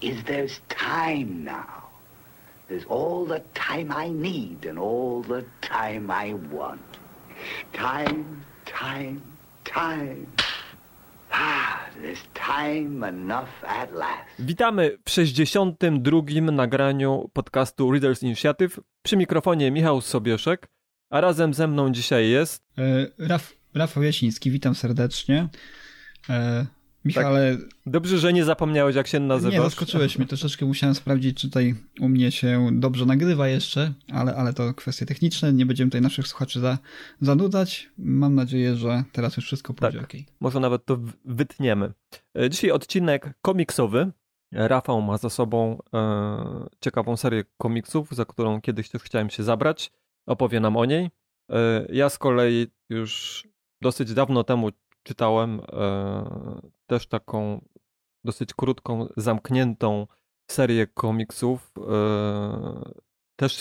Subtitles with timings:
[0.00, 1.90] is there's time now.
[2.68, 6.80] There's all the time I need and all the time I want.
[7.72, 8.24] Time,
[8.64, 9.20] time,
[9.64, 10.26] time.
[11.32, 14.28] Ah, there's time enough at last.
[14.38, 16.52] Witamy w 62.
[16.52, 18.80] nagraniu podcastu Readers Initiative.
[19.02, 20.68] Przy mikrofonie Michał Sobieszek,
[21.10, 22.62] a razem ze mną dzisiaj jest...
[22.78, 25.48] E, Raf, Rafał Jasiński, witam serdecznie.
[27.04, 27.56] Michale...
[27.56, 27.68] Tak.
[27.86, 29.54] Dobrze, że nie zapomniałeś, jak się nazywasz.
[29.54, 30.26] Nie, zaskoczyłeś mnie.
[30.26, 35.06] Troszeczkę musiałem sprawdzić, czy tutaj u mnie się dobrze nagrywa jeszcze, ale, ale to kwestie
[35.06, 35.52] techniczne.
[35.52, 36.78] Nie będziemy tutaj naszych słuchaczy za,
[37.20, 37.90] zanudzać.
[37.98, 40.04] Mam nadzieję, że teraz już wszystko pójdzie tak.
[40.04, 40.20] ok.
[40.40, 41.92] Może nawet to wytniemy.
[42.38, 44.12] E, dzisiaj odcinek komiksowy.
[44.52, 49.92] Rafał ma za sobą e, ciekawą serię komiksów, za którą kiedyś też chciałem się zabrać.
[50.26, 51.10] Opowie nam o niej.
[51.50, 53.44] E, ja z kolei już
[53.80, 54.70] dosyć dawno temu
[55.02, 57.64] czytałem e, też taką
[58.24, 60.06] dosyć krótką, zamkniętą
[60.50, 62.92] serię komiksów, e,
[63.36, 63.52] też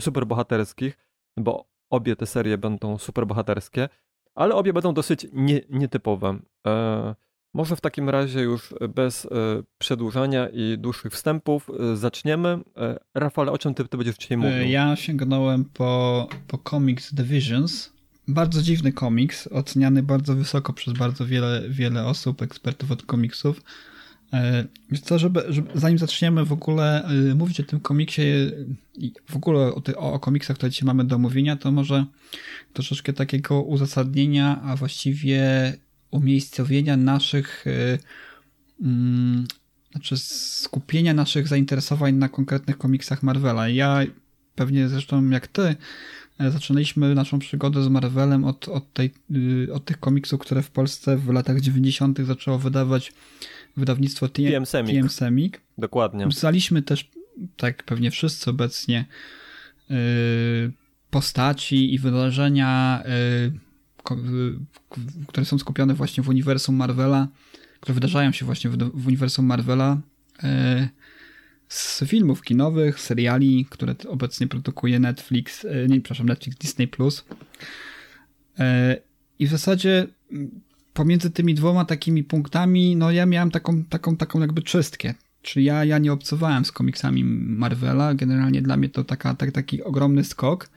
[0.00, 0.98] superbohaterskich,
[1.36, 3.88] bo obie te serie będą superbohaterskie,
[4.34, 6.38] ale obie będą dosyć nie, nietypowe.
[6.66, 7.14] E,
[7.54, 9.28] może w takim razie już bez
[9.78, 12.58] przedłużania i dłuższych wstępów zaczniemy.
[13.14, 14.68] Rafale, o czym ty, ty będziesz dzisiaj mówił?
[14.68, 17.91] Ja sięgnąłem po, po Comics Divisions,
[18.28, 23.62] bardzo dziwny komiks, oceniany bardzo wysoko przez bardzo wiele, wiele osób, ekspertów od komiksów.
[25.02, 28.22] Co, żeby, żeby, zanim zaczniemy w ogóle mówić o tym komiksie
[28.94, 32.06] i w ogóle o, ty, o, o komiksach, które dzisiaj mamy do omówienia, to może
[32.72, 35.72] troszeczkę takiego uzasadnienia, a właściwie
[36.10, 37.64] umiejscowienia naszych,
[38.80, 39.46] um,
[39.92, 43.68] znaczy skupienia naszych zainteresowań na konkretnych komiksach Marvela.
[43.68, 44.00] Ja
[44.54, 45.76] pewnie zresztą jak ty,
[46.38, 49.14] zaczynaliśmy naszą przygodę z Marvelem od, od, tej,
[49.72, 52.18] od tych komiksów, które w Polsce w latach 90.
[52.18, 53.12] zaczęło wydawać
[53.76, 55.60] wydawnictwo TM, TM Semik.
[55.78, 56.26] Dokładnie.
[56.30, 57.10] Znaliśmy też,
[57.56, 59.04] tak pewnie wszyscy obecnie,
[61.10, 63.02] postaci i wydarzenia,
[65.26, 67.28] które są skupione właśnie w uniwersum Marvela,
[67.80, 70.00] które wydarzają się właśnie w, w uniwersum Marvela
[71.72, 76.88] z filmów kinowych, seriali, które obecnie produkuje Netflix, nie, przepraszam, Netflix, Disney+.
[79.38, 80.06] I w zasadzie
[80.92, 85.14] pomiędzy tymi dwoma takimi punktami, no ja miałem taką, taką, taką jakby czystkę.
[85.42, 89.82] Czyli ja, ja nie obcowałem z komiksami Marvela, generalnie dla mnie to taka, tak, taki
[89.82, 90.68] ogromny skok.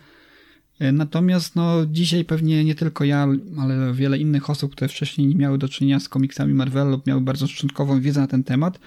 [0.94, 3.28] Natomiast no, dzisiaj pewnie nie tylko ja,
[3.58, 7.22] ale wiele innych osób, które wcześniej nie miały do czynienia z komiksami Marvel lub miały
[7.22, 8.80] bardzo szczątkową wiedzę na ten temat,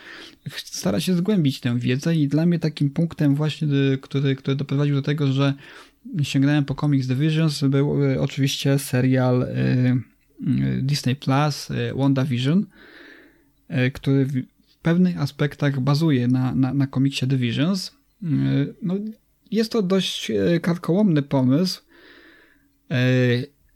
[0.57, 3.69] stara się zgłębić tę wiedzę i dla mnie takim punktem właśnie,
[4.01, 5.55] który, który doprowadził do tego, że
[6.23, 9.47] sięgnąłem po Comics Divisions, był oczywiście serial
[10.83, 12.67] Disney Plus WandaVision,
[13.93, 17.93] który w pewnych aspektach bazuje na, na, na komiksie Divisions.
[18.83, 18.95] No,
[19.51, 20.33] jest to dość
[20.63, 21.83] karkołomny pomysł,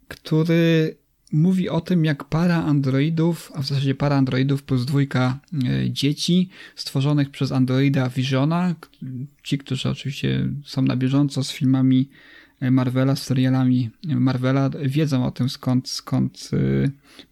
[0.09, 0.97] który
[1.33, 5.41] mówi o tym, jak para androidów, a w zasadzie para androidów plus dwójka
[5.91, 8.75] dzieci stworzonych przez androida Visiona,
[9.43, 12.09] ci, którzy oczywiście są na bieżąco z filmami
[12.71, 16.50] Marvela, z serialami Marvela, wiedzą o tym, skąd, skąd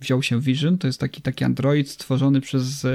[0.00, 0.78] wziął się Vision.
[0.78, 2.86] To jest taki, taki android stworzony przez,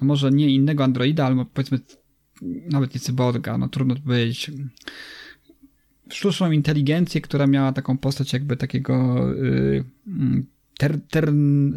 [0.00, 1.78] no może nie innego androida, ale powiedzmy
[2.70, 4.50] nawet nie cyborga, no trudno powiedzieć,
[6.08, 9.84] sztuczną inteligencję, która miała taką postać jakby takiego y,
[10.78, 11.32] ter, ter,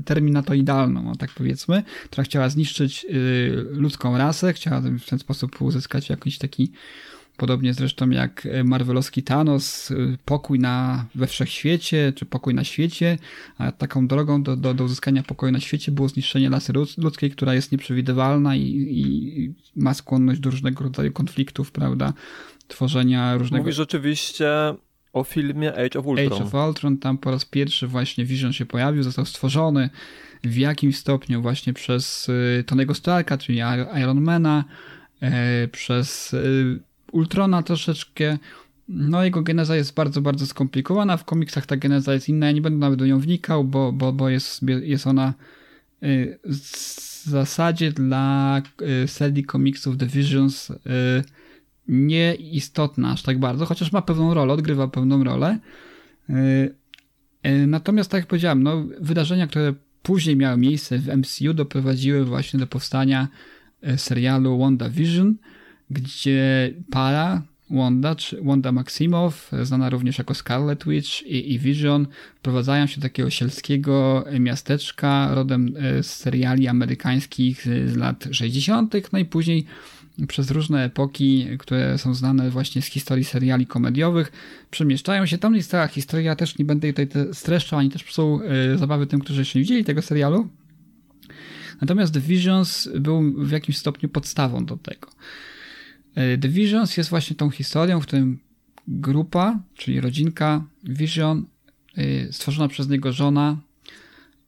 [0.06, 6.10] terminatoidalną, no tak powiedzmy, która chciała zniszczyć y, ludzką rasę, chciała w ten sposób uzyskać
[6.10, 6.72] jakiś taki
[7.44, 9.94] Podobnie zresztą jak Marvelowski Thanos,
[10.26, 13.18] pokój na, we wszechświecie, czy pokój na świecie,
[13.58, 17.54] a taką drogą do, do, do uzyskania pokoju na świecie było zniszczenie lasy ludzkiej, która
[17.54, 22.14] jest nieprzewidywalna i, i ma skłonność do różnego rodzaju konfliktów, prawda?
[22.68, 23.64] Tworzenia różnego...
[23.64, 24.48] Mówisz oczywiście
[25.14, 26.34] o filmie Age of Ultron.
[26.34, 29.90] Age of Ultron, tam po raz pierwszy właśnie Vision się pojawił, został stworzony
[30.44, 32.32] w jakimś stopniu właśnie przez
[32.66, 33.62] Tonego Starka, czyli
[34.02, 34.64] Ironmana,
[35.72, 36.36] przez
[37.14, 38.38] Ultrona troszeczkę,
[38.88, 41.18] no jego geneza jest bardzo, bardzo skomplikowana.
[41.18, 42.46] W komiksach ta geneza jest inna.
[42.46, 45.34] Ja nie będę nawet do nią wnikał, bo, bo, bo jest, jest ona
[46.44, 48.62] w zasadzie dla
[49.08, 50.72] serii komiksów The Visions
[51.88, 55.60] nieistotna aż tak bardzo, chociaż ma pewną rolę, odgrywa pewną rolę.
[57.68, 59.74] Natomiast, tak jak powiedziałem, no, wydarzenia, które
[60.04, 63.28] później miały miejsce w MCU, doprowadziły właśnie do powstania
[63.98, 65.36] serialu WandaVision,
[65.90, 72.88] gdzie para Wanda, czy Wanda Maximow, znana również jako Scarlet Witch i, i Vision, wprowadzają
[72.88, 79.26] się do takiego sielskiego miasteczka rodem e, z seriali amerykańskich z lat 60., no i
[79.26, 79.66] później
[80.28, 84.32] przez różne epoki, które są znane właśnie z historii seriali komediowych,
[84.72, 85.38] przemieszczają się.
[85.38, 89.20] Tam jest cała historia, też nie będę tutaj streszczał, ani też psuł e, zabawy tym,
[89.20, 90.48] którzy jeszcze nie widzieli tego serialu.
[91.82, 95.10] Natomiast The Visions był w jakimś stopniu podstawą do tego.
[96.16, 98.40] E, The Visions jest właśnie tą historią, w którym
[98.88, 101.46] grupa, czyli rodzinka Vision,
[101.98, 103.58] e, stworzona przez niego żona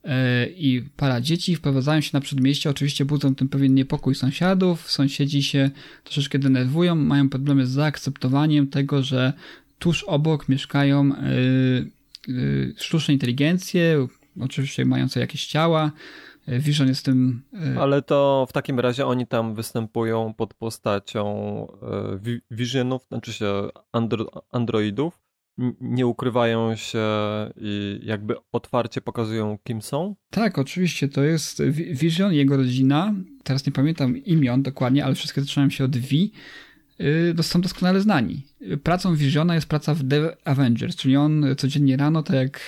[0.04, 2.70] e, i para dzieci wprowadzają się na przedmieście.
[2.70, 4.90] Oczywiście budzą tym pewien niepokój sąsiadów.
[4.90, 5.70] Sąsiedzi się
[6.04, 9.32] troszeczkę denerwują, mają problemy z zaakceptowaniem tego, że
[9.78, 11.12] tuż obok mieszkają
[12.76, 14.06] sztuczne inteligencje,
[14.40, 15.92] oczywiście mające jakieś ciała,
[16.48, 17.42] Vision jest tym.
[17.76, 21.26] E, Ale to w takim razie oni tam występują pod postacią
[22.22, 25.26] e, Visionów, znaczy się andro androidów.
[25.80, 27.06] Nie ukrywają się
[27.56, 30.16] i jakby otwarcie pokazują, kim są?
[30.30, 31.08] Tak, oczywiście.
[31.08, 33.14] To jest Vision, jego rodzina.
[33.44, 36.08] Teraz nie pamiętam imion dokładnie, ale wszystkie zaczynają się od V.
[37.00, 38.46] Y, są doskonale znani.
[38.82, 42.60] Pracą Visiona jest praca w The Avengers, czyli on codziennie rano, tak jak,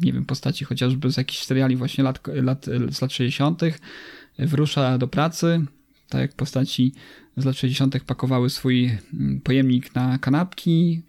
[0.00, 3.62] nie wiem, postaci chociażby z jakichś seriali właśnie lat, lat, z lat 60.,
[4.38, 5.66] wyrusza do pracy,
[6.08, 6.92] tak jak postaci
[7.36, 8.04] z lat 60.
[8.04, 11.02] pakowały swój mm, pojemnik na kanapki,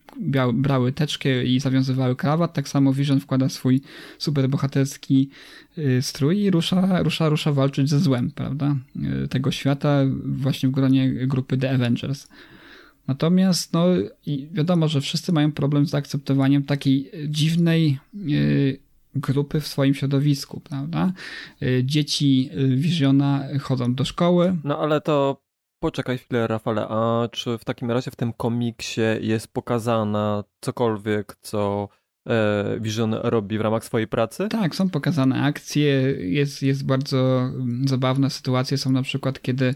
[0.54, 3.82] brały teczkę i zawiązywały krawat, tak samo Vision wkłada swój
[4.18, 5.30] superbohaterski
[5.78, 8.76] y, strój i rusza, rusza, rusza walczyć ze złem, prawda,
[9.24, 12.28] y, tego świata właśnie w gronie grupy The Avengers.
[13.08, 13.86] Natomiast no,
[14.52, 18.00] wiadomo, że wszyscy mają problem z zaakceptowaniem takiej dziwnej
[18.30, 18.80] y,
[19.16, 21.14] grupy w swoim środowisku, prawda?
[21.84, 24.58] Dzieci Visiona chodzą do szkoły.
[24.64, 25.47] No ale to
[25.80, 31.90] Poczekaj chwilę, Rafale, a czy w takim razie w tym komiksie jest pokazana cokolwiek, co
[32.80, 34.48] Vision robi w ramach swojej pracy?
[34.50, 35.86] Tak, są pokazane akcje,
[36.20, 39.74] jest, jest bardzo mm, zabawna sytuacja, są na przykład kiedy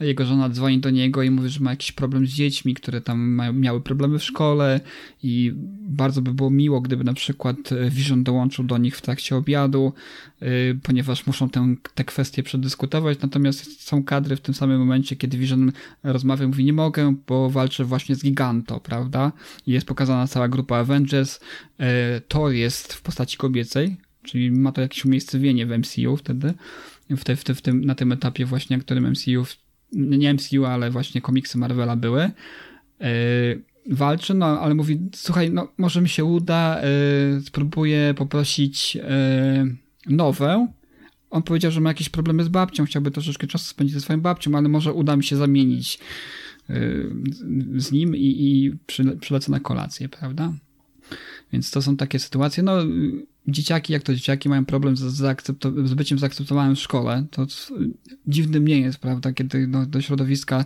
[0.00, 3.20] jego żona dzwoni do niego i mówi, że ma jakiś problem z dziećmi, które tam
[3.20, 4.80] mają, miały problemy w szkole
[5.22, 7.56] i bardzo by było miło, gdyby na przykład
[7.90, 9.92] Vision dołączył do nich w trakcie obiadu,
[10.40, 10.48] yy,
[10.82, 15.72] ponieważ muszą tę, te kwestie przedyskutować, natomiast są kadry w tym samym momencie, kiedy Vision
[16.02, 19.32] rozmawia, mówi nie mogę, bo walczę właśnie z Giganto, prawda?
[19.66, 21.40] I jest pokazana cała grupa Avengers,
[22.28, 26.54] Thor jest w postaci kobiecej, czyli ma to jakieś umiejscowienie w MCU wtedy,
[27.10, 29.46] w te, w te, w tym, na tym etapie właśnie, w którym MCU,
[29.92, 32.30] nie MCU, ale właśnie komiksy Marvela były.
[33.00, 33.06] Yy,
[33.90, 36.80] walczy, no ale mówi, słuchaj, no może mi się uda,
[37.34, 39.02] yy, spróbuję poprosić yy,
[40.06, 40.68] nowę.
[41.30, 44.54] On powiedział, że ma jakieś problemy z babcią, chciałby troszeczkę czasu spędzić ze swoją babcią,
[44.54, 45.98] ale może uda mi się zamienić
[47.76, 48.72] z nim i, i
[49.20, 50.52] przylecę na kolację, prawda?
[51.52, 52.62] Więc to są takie sytuacje.
[52.62, 52.72] No,
[53.48, 55.00] dzieciaki, jak to dzieciaki, mają problem z,
[55.84, 57.26] z byciem zaakceptowanym w szkole.
[57.30, 57.46] To
[58.26, 59.32] dziwnym nie jest, prawda?
[59.32, 60.64] Kiedy do, do środowiska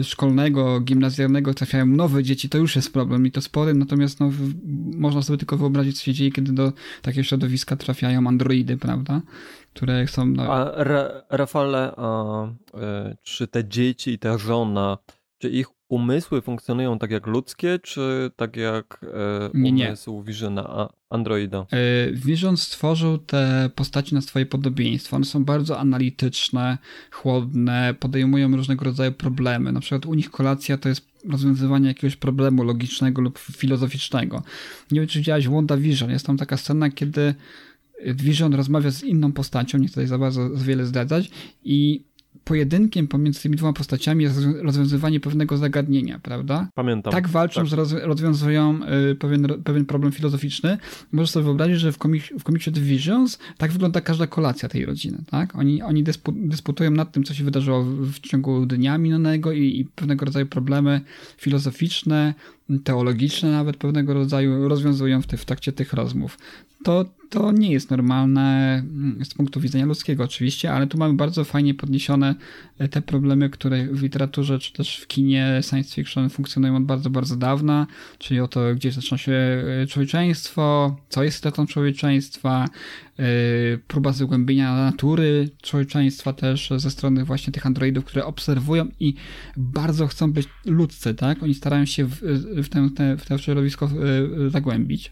[0.00, 3.74] y, szkolnego, gimnazjalnego trafiają nowe dzieci, to już jest problem i to spory.
[3.74, 4.54] Natomiast no, w,
[4.96, 6.72] można sobie tylko wyobrazić, co się dzieje, kiedy do
[7.02, 9.22] takiego środowiska trafiają androidy, prawda?
[9.74, 10.26] Które są.
[10.26, 10.54] No...
[10.54, 12.46] A Ra Rafale, a,
[13.12, 14.98] y, czy te dzieci i ta żona,
[15.38, 19.86] czy ich umysły funkcjonują tak jak ludzkie, czy tak jak e, nie, nie.
[19.86, 21.66] umysł Visiona Androida?
[21.70, 25.16] E, Vision stworzył te postaci na swoje podobieństwo.
[25.16, 26.78] One są bardzo analityczne,
[27.10, 29.72] chłodne, podejmują różnego rodzaju problemy.
[29.72, 34.42] Na przykład u nich kolacja to jest rozwiązywanie jakiegoś problemu logicznego lub filozoficznego.
[34.90, 36.10] Nie wiem, czy widziałeś WandaVision.
[36.10, 37.34] Jest tam taka scena, kiedy
[38.06, 41.30] Vision rozmawia z inną postacią, nie chcę tutaj za bardzo wiele zdradzać,
[41.64, 42.07] i
[42.48, 46.68] pojedynkiem pomiędzy tymi dwoma postaciami jest rozwiązywanie pewnego zagadnienia, prawda?
[46.74, 47.12] Pamiętam.
[47.12, 47.86] Tak walczą, tak.
[47.86, 50.78] że rozwiązują y, pewien, pewien problem filozoficzny.
[51.12, 55.18] Możesz sobie wyobrazić, że w, komik w komiksie Divisions tak wygląda każda kolacja tej rodziny,
[55.30, 55.56] tak?
[55.56, 59.80] Oni, oni dyspu dysputują nad tym, co się wydarzyło w, w ciągu dnia minionego i,
[59.80, 61.00] i pewnego rodzaju problemy
[61.36, 62.34] filozoficzne,
[62.84, 66.38] teologiczne nawet pewnego rodzaju rozwiązują w, te, w trakcie tych rozmów.
[66.84, 71.44] To, to nie jest normalne mm, z punktu widzenia ludzkiego oczywiście, ale tu mamy bardzo
[71.44, 72.34] fajnie podniesione
[72.78, 77.10] e, te problemy, które w literaturze czy też w kinie science fiction funkcjonują od bardzo,
[77.10, 77.86] bardzo dawna,
[78.18, 82.68] czyli o to, gdzie zaczyna się e, człowieczeństwo, co jest istotą człowieczeństwa,
[83.86, 89.14] próba zgłębienia natury człowieczeństwa też ze strony właśnie tych androidów, które obserwują i
[89.56, 91.42] bardzo chcą być ludzcy, tak?
[91.42, 92.68] Oni starają się w, w,
[93.18, 93.90] w to środowisko
[94.48, 95.10] zagłębić.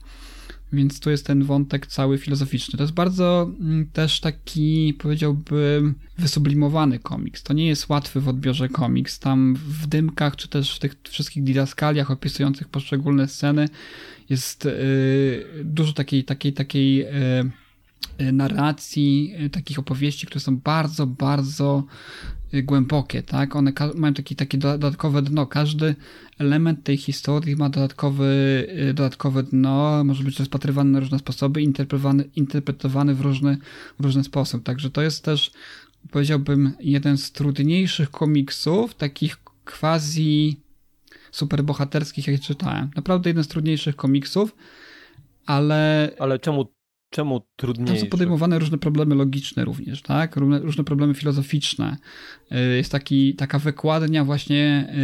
[0.72, 2.76] Więc tu jest ten wątek cały filozoficzny.
[2.76, 7.42] To jest bardzo mm, też taki, powiedziałbym, wysublimowany komiks.
[7.42, 9.18] To nie jest łatwy w odbiorze komiks.
[9.18, 13.68] Tam w dymkach, czy też w tych wszystkich didaskaliach opisujących poszczególne sceny
[14.30, 17.06] jest yy, dużo takiej, takiej, takiej yy,
[18.32, 21.84] narracji, yy, takich opowieści, które są bardzo, bardzo
[22.54, 23.56] Y, głębokie, tak?
[23.56, 25.46] One mają takie, takie dodatkowe dno.
[25.46, 25.94] Każdy
[26.38, 28.26] element tej historii ma dodatkowy,
[28.90, 33.58] y, dodatkowe dno, może być rozpatrywany na różne sposoby, interpretowany, interpretowany w różny,
[34.00, 34.62] w różny sposób.
[34.62, 35.50] Także to jest też,
[36.10, 40.56] powiedziałbym, jeden z trudniejszych komiksów, takich quasi
[41.30, 42.90] superbohaterskich, jak czytałem.
[42.96, 44.56] Naprawdę jeden z trudniejszych komiksów,
[45.46, 46.10] ale...
[46.18, 46.75] Ale czemu
[47.10, 47.86] Czemu trudniej?
[47.86, 50.36] Tam są podejmowane różne problemy logiczne również, tak?
[50.36, 51.96] Różne, różne problemy filozoficzne.
[52.52, 54.94] Y, jest taki, taka wykładnia właśnie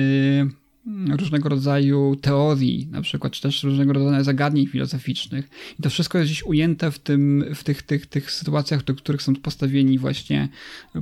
[1.10, 5.48] y, różnego rodzaju teorii, na przykład, czy też różnego rodzaju zagadnień filozoficznych.
[5.78, 9.22] I to wszystko jest gdzieś ujęte w, tym, w tych, tych, tych sytuacjach, do których
[9.22, 10.48] są postawieni właśnie,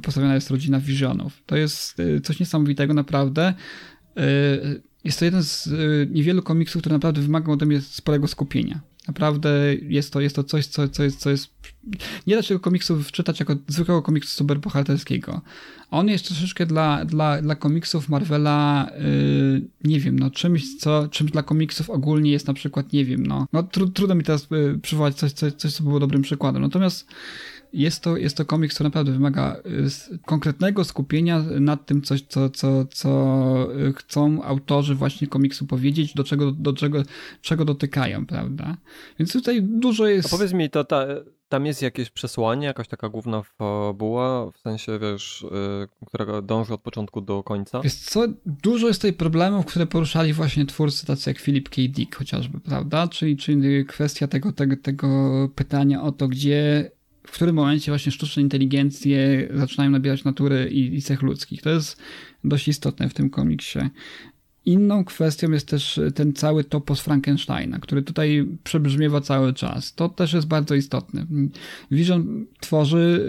[0.02, 1.42] postawiona jest rodzina Visionów.
[1.47, 3.54] To jest y, coś niesamowitego naprawdę.
[5.04, 5.69] Jest to jeden z
[6.11, 8.80] niewielu komiksów, który naprawdę wymaga ode mnie sporego skupienia.
[9.11, 9.50] Naprawdę
[9.83, 11.50] jest to, jest to coś, co, co, jest, co jest.
[12.26, 15.40] Nie da się tego komiksu wczytać jako zwykłego komiksu superbohaterskiego.
[15.90, 21.31] On jest troszeczkę dla, dla, dla komiksów Marvela, yy, nie wiem, no czymś, co, czymś
[21.31, 24.79] dla komiksów ogólnie jest na przykład, nie wiem, no, no tru, trudno mi teraz yy,
[24.83, 26.62] przywołać coś, coś, coś, co było dobrym przykładem.
[26.62, 27.07] Natomiast
[27.72, 29.56] jest to, jest to komiks, który naprawdę wymaga
[30.12, 36.24] y, konkretnego skupienia nad tym, coś, co, co, co chcą autorzy właśnie komiksu powiedzieć, do
[36.24, 37.02] czego, do czego,
[37.42, 38.76] czego dotykają, prawda?
[39.18, 40.28] Więc tutaj dużo jest...
[40.28, 41.06] A powiedz mi, to ta,
[41.50, 46.80] tam jest jakieś przesłanie, jakaś taka główna fabuła, w sensie, wiesz, yy, która dąży od
[46.80, 47.80] początku do końca?
[47.80, 51.76] Wiesz co, dużo jest tutaj problemów, które poruszali właśnie twórcy tacy jak Philip K.
[51.88, 53.08] Dick chociażby, prawda?
[53.08, 55.08] Czyli, czyli kwestia tego, tego, tego
[55.54, 56.90] pytania o to, gdzie
[57.30, 61.62] w którym momencie właśnie sztuczne inteligencje zaczynają nabierać natury i, i cech ludzkich.
[61.62, 62.02] To jest
[62.44, 63.78] dość istotne w tym komiksie.
[64.66, 69.94] Inną kwestią jest też ten cały topos Frankensteina, który tutaj przebrzmiewa cały czas.
[69.94, 71.26] To też jest bardzo istotne.
[71.90, 73.26] Vision tworzy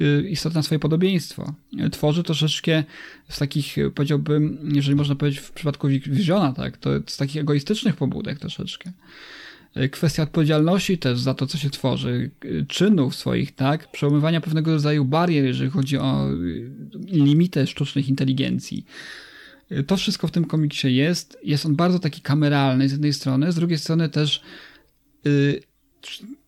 [0.00, 1.54] y, y, istotne swoje podobieństwo.
[1.92, 2.84] Tworzy troszeczkę
[3.28, 8.38] z takich, powiedziałbym, jeżeli można powiedzieć w przypadku Visiona, tak, to z takich egoistycznych pobudek
[8.38, 8.92] troszeczkę.
[9.74, 14.72] E, kwestia odpowiedzialności też za to, co się tworzy, e, czynów swoich, tak, przełamywania pewnego
[14.72, 16.34] rodzaju barier, jeżeli chodzi o e,
[17.06, 18.84] limity sztucznych inteligencji.
[19.86, 21.38] To wszystko w tym komiksie jest.
[21.42, 24.42] Jest on bardzo taki kameralny z jednej strony, z drugiej strony też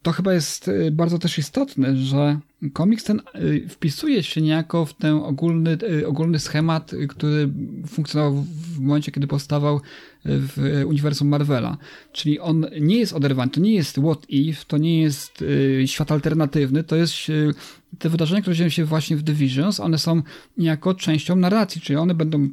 [0.02, 2.38] to chyba jest bardzo też istotne, że
[2.73, 3.21] komiks ten
[3.68, 7.49] wpisuje się niejako w ten ogólny, ogólny schemat, który
[7.87, 9.80] funkcjonował w momencie, kiedy powstawał
[10.25, 11.76] w uniwersum Marvela.
[12.12, 16.12] Czyli on nie jest oderwany, to nie jest What If, to nie jest y, świat
[16.12, 17.54] alternatywny, to jest y,
[17.99, 20.23] te wydarzenia, które dzieją się właśnie w Divisions, one są
[20.56, 22.49] niejako częścią narracji, czyli one będą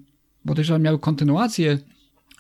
[0.46, 1.78] podejrzewam miały kontynuację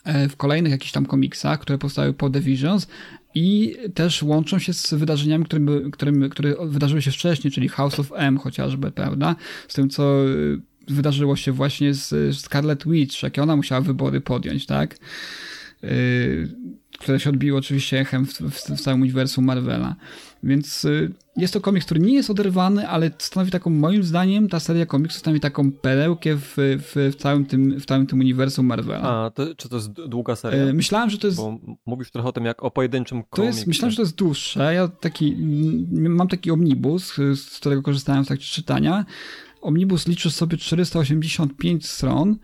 [0.04, 2.88] e, w kolejnych jakichś tam komiksach, które powstały po Divisions
[3.36, 8.12] i też łączą się z wydarzeniami, którym, którym, które wydarzyły się wcześniej, czyli House of
[8.16, 9.36] M chociażby, prawda?
[9.68, 14.66] Z tym, co y, wydarzyło się właśnie z Scarlet Witch, jakie ona musiała wybory podjąć,
[14.66, 14.98] tak?
[17.00, 19.96] Które się odbiło oczywiście echem w, w, w całym uniwersum Marvela.
[20.44, 24.60] Więc y, jest to komiks, który nie jest oderwany, ale stanowi taką, moim zdaniem, ta
[24.60, 29.25] seria komiksów stanowi taką perełkę w, w, w, całym, tym, w całym tym uniwersum Marvela.
[29.25, 30.63] A, to, czy to jest długa seria?
[30.63, 31.39] Y, myślałem, że to jest...
[31.39, 33.36] Bo mówisz trochę o tym, jak o pojedynczym komiksie.
[33.36, 34.74] To jest, myślałem, że to jest dłuższe.
[34.74, 35.38] Ja taki,
[35.91, 39.06] mam taki omnibus, z którego korzystałem w trakcie czytania
[39.62, 42.38] Omnibus liczy sobie 485 stron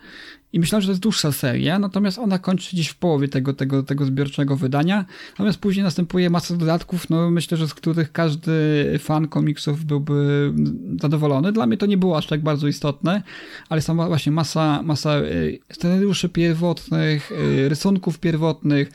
[0.56, 3.84] i myślałem, że to jest dłuższa seria, natomiast ona kończy gdzieś w połowie tego, tego,
[3.84, 8.54] tego zbiorczego wydania, natomiast później następuje masa dodatków, no myślę, że z których każdy
[9.00, 10.54] fan komiksów byłby
[11.02, 11.52] zadowolony.
[11.52, 13.24] Dla mnie to nie było aż tak bardzo istotne,
[13.70, 15.24] ale sama właśnie masa, masa e,
[15.72, 18.92] scenariuszy pierwotnych, e, rysunków pierwotnych,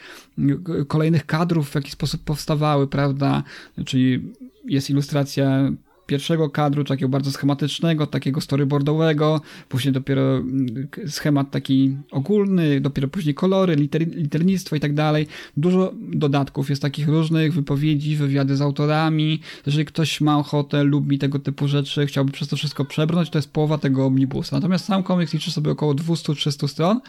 [0.89, 3.43] kolejnych kadrów, w jaki sposób powstawały, prawda,
[3.87, 4.33] czyli
[4.65, 5.71] jest ilustracja
[6.11, 13.35] pierwszego kadru, takiego bardzo schematycznego, takiego storyboardowego, później dopiero mm, schemat taki ogólny, dopiero później
[13.35, 15.27] kolory, liter, liternictwo i tak dalej.
[15.57, 19.41] Dużo dodatków jest takich różnych, wypowiedzi, wywiady z autorami.
[19.67, 23.53] Jeżeli ktoś ma ochotę, lubi tego typu rzeczy, chciałby przez to wszystko przebrnąć, to jest
[23.53, 24.57] połowa tego omnibusa.
[24.57, 27.01] Natomiast sam komiks liczy sobie około 200-300 stron.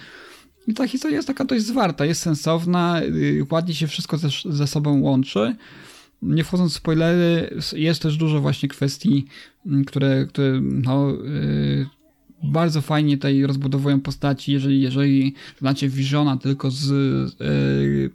[0.67, 4.67] I ta historia jest taka dość zwarta, jest sensowna, y, ładnie się wszystko ze, ze
[4.67, 5.55] sobą łączy.
[6.22, 9.25] Nie wchodząc w spoilery, jest też dużo właśnie kwestii,
[9.88, 11.86] które, które no, yy,
[12.44, 14.51] bardzo fajnie tutaj rozbudowują postaci.
[14.51, 16.90] Jeżeli, jeżeli znacie Visiona tylko z
[17.40, 18.12] yy,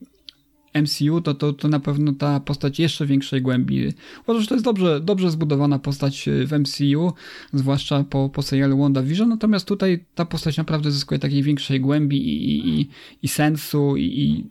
[0.82, 3.92] MCU, to, to, to na pewno ta postać jeszcze większej głębi.
[4.24, 7.12] Uważam, że to jest dobrze, dobrze zbudowana postać w MCU,
[7.52, 12.68] zwłaszcza po, po serialu WandaVision, natomiast tutaj ta postać naprawdę zyskuje takiej większej głębi i,
[12.68, 12.88] i,
[13.22, 14.44] i sensu i, i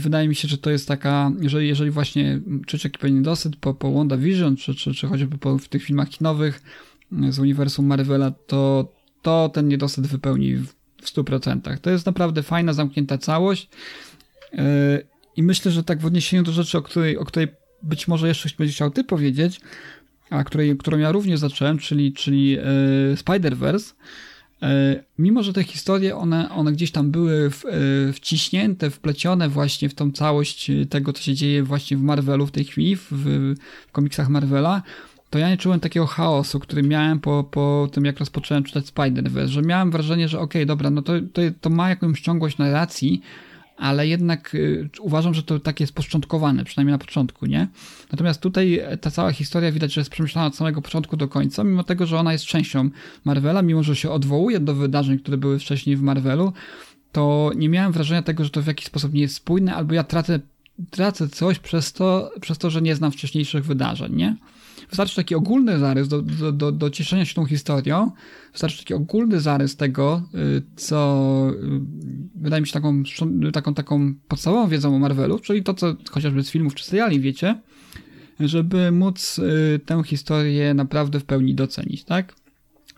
[0.00, 3.74] wydaje mi się, że to jest taka, jeżeli, jeżeli właśnie czujecie jakiś pewien dosyć po,
[3.74, 6.62] po WandaVision, czy, czy, czy choćby po w tych filmach kinowych
[7.30, 10.68] z uniwersum Marvela, to, to ten niedosyt wypełni w,
[11.02, 11.78] w 100%.
[11.78, 13.68] To jest naprawdę fajna, zamknięta całość.
[14.52, 14.58] Yy,
[15.36, 17.48] I myślę, że tak w odniesieniu do rzeczy, o której, o której
[17.82, 19.60] być może jeszcze będziesz chciał ty powiedzieć,
[20.30, 22.60] a której, którą ja również zacząłem, czyli, czyli yy,
[23.14, 23.94] Spider-Verse,
[25.18, 29.94] mimo, że te historie, one, one gdzieś tam były w, e, wciśnięte, wplecione właśnie w
[29.94, 34.28] tą całość tego, co się dzieje właśnie w Marvelu w tej chwili, w, w komiksach
[34.28, 34.82] Marvela,
[35.30, 39.46] to ja nie czułem takiego chaosu, który miałem po, po tym, jak rozpocząłem czytać Spider-Verse,
[39.46, 43.22] że miałem wrażenie, że okej, okay, dobra, no to, to, to ma jakąś ciągłość narracji,
[43.78, 47.68] ale jednak y, uważam, że to tak jest poszczątkowane, przynajmniej na początku, nie?
[48.12, 51.84] Natomiast tutaj ta cała historia widać, że jest przemyślana od samego początku do końca, mimo
[51.84, 52.90] tego, że ona jest częścią
[53.24, 56.52] Marvela, mimo że się odwołuje do wydarzeń, które były wcześniej w Marvelu,
[57.12, 60.04] to nie miałem wrażenia tego, że to w jakiś sposób nie jest spójne, albo ja
[60.04, 60.40] tracę,
[60.90, 64.36] tracę coś przez to, przez to, że nie znam wcześniejszych wydarzeń, nie?
[64.88, 68.10] Wystarczy taki ogólny zarys do, do, do, do cieszenia się tą historią,
[68.52, 71.80] wystarczy taki ogólny zarys tego, y, co y,
[72.34, 73.02] wydaje mi się taką,
[73.52, 77.60] taką, taką podstawową wiedzą o Marvelu, czyli to, co chociażby z filmów czy seriali wiecie,
[78.40, 82.34] żeby móc y, tę historię naprawdę w pełni docenić, tak?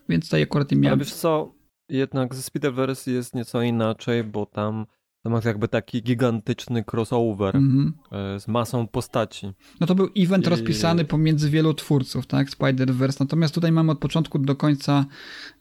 [0.08, 0.86] Więc tutaj akurat miałem...
[0.86, 1.54] Ale wiesz co,
[1.88, 4.86] jednak ze Spider-Verse jest nieco inaczej, bo tam
[5.22, 8.40] to masz jakby taki gigantyczny crossover mm -hmm.
[8.40, 9.52] z masą postaci.
[9.80, 10.50] No to był event I...
[10.50, 12.50] rozpisany pomiędzy wielu twórców, tak?
[12.50, 13.20] Spider-Verse.
[13.20, 15.06] Natomiast tutaj mamy od początku do końca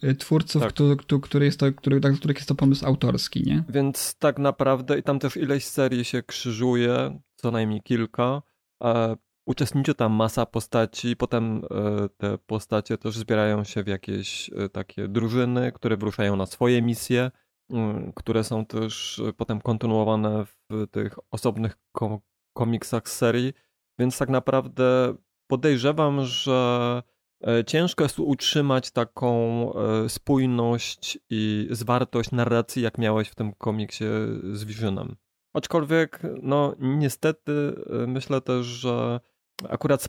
[0.03, 0.73] y, twórców, tak.
[0.73, 3.63] który, który jest to, który, dla których jest to pomysł autorski, nie?
[3.69, 8.41] Więc tak naprawdę i tam też ileś serii się krzyżuje, co najmniej kilka.
[8.79, 14.69] A uczestniczy tam masa postaci, potem e, te postacie też zbierają się w jakieś e,
[14.69, 17.31] takie drużyny, które wyruszają na swoje misje
[18.15, 21.77] które są też e, potem kontynuowane w tych osobnych
[22.53, 23.53] komiksach z serii,
[23.99, 25.13] więc tak naprawdę
[25.47, 27.03] podejrzewam, że
[27.47, 29.29] e, ciężko jest utrzymać taką
[29.73, 34.05] e, spójność i zwartość narracji, jak miałeś w tym komiksie
[34.53, 35.15] z Visionem.
[35.53, 37.51] Aczkolwiek, no niestety
[38.07, 39.19] myślę też, że
[39.69, 40.01] akurat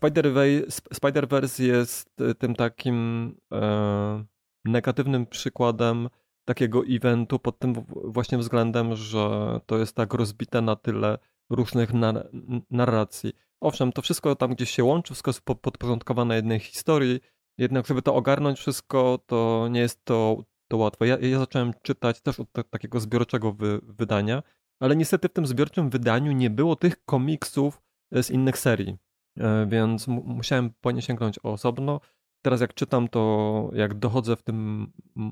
[0.94, 4.24] Spider-Verse jest tym takim e,
[4.64, 6.08] negatywnym przykładem
[6.44, 7.74] takiego eventu pod tym
[8.04, 11.18] właśnie względem, że to jest tak rozbite na tyle
[11.50, 12.30] różnych nar
[12.70, 13.32] narracji.
[13.60, 17.20] Owszem, to wszystko tam gdzieś się łączy, wszystko jest podporządkowane jednej historii,
[17.58, 21.06] jednak żeby to ogarnąć wszystko, to nie jest to, to łatwe.
[21.06, 24.42] Ja, ja zacząłem czytać też od takiego zbiorczego wy wydania,
[24.80, 28.96] ale niestety w tym zbiorczym wydaniu nie było tych komiksów z innych serii,
[29.38, 32.00] e, więc musiałem po nie sięgnąć osobno
[32.42, 34.86] teraz jak czytam, to jak dochodzę w tym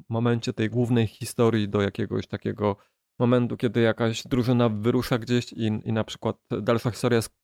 [0.09, 2.77] momencie tej głównej historii do jakiegoś takiego
[3.19, 7.39] momentu, kiedy jakaś drużyna wyrusza gdzieś i, i na przykład dalsza historia jest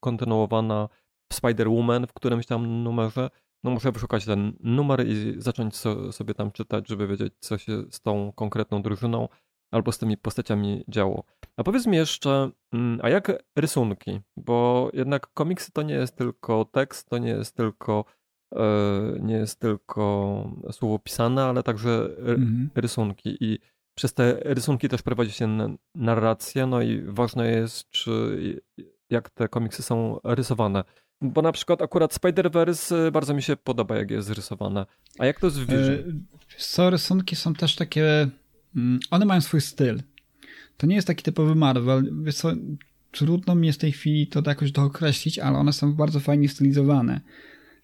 [0.00, 0.88] kontynuowana
[1.32, 3.30] w Spider-Woman w którymś tam numerze,
[3.64, 7.82] no muszę wyszukać ten numer i zacząć so, sobie tam czytać, żeby wiedzieć, co się
[7.90, 9.28] z tą konkretną drużyną
[9.70, 11.24] albo z tymi postaciami działo.
[11.56, 14.20] A powiedz mi jeszcze, mm, a jak rysunki?
[14.36, 18.04] Bo jednak komiksy to nie jest tylko tekst, to nie jest tylko
[19.20, 22.70] nie jest tylko słowo pisane, ale także mhm.
[22.74, 23.36] rysunki.
[23.40, 23.58] I
[23.94, 28.38] przez te rysunki też prowadzi się narracja, no i ważne jest, czy
[29.10, 30.84] jak te komiksy są rysowane.
[31.20, 34.86] Bo na przykład akurat Spider-Verse bardzo mi się podoba, jak jest rysowane.
[35.18, 35.94] A jak to jest w Vision?
[35.94, 38.28] E, co, rysunki są też takie...
[38.76, 40.02] Mm, one mają swój styl.
[40.76, 42.10] To nie jest taki typowy Marvel.
[42.22, 42.52] Wiesz co,
[43.12, 47.20] trudno mi jest w tej chwili to jakoś dookreślić, ale one są bardzo fajnie stylizowane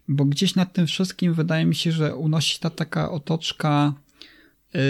[0.08, 3.94] bo gdzieś nad tym wszystkim wydaje mi się, że unosi ta taka otoczka
[4.74, 4.80] yy,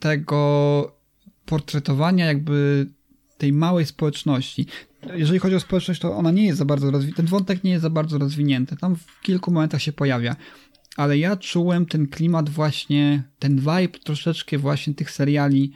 [0.00, 1.02] tego
[1.44, 2.86] portretowania jakby
[3.38, 4.66] tej małej społeczności.
[5.14, 7.82] Jeżeli chodzi o społeczność, to ona nie jest za bardzo rozwinięta, ten wątek nie jest
[7.82, 8.76] za bardzo rozwinięty.
[8.76, 10.36] Tam w kilku momentach się pojawia.
[10.96, 15.72] Ale ja czułem ten klimat właśnie, ten vibe troszeczkę właśnie tych seriali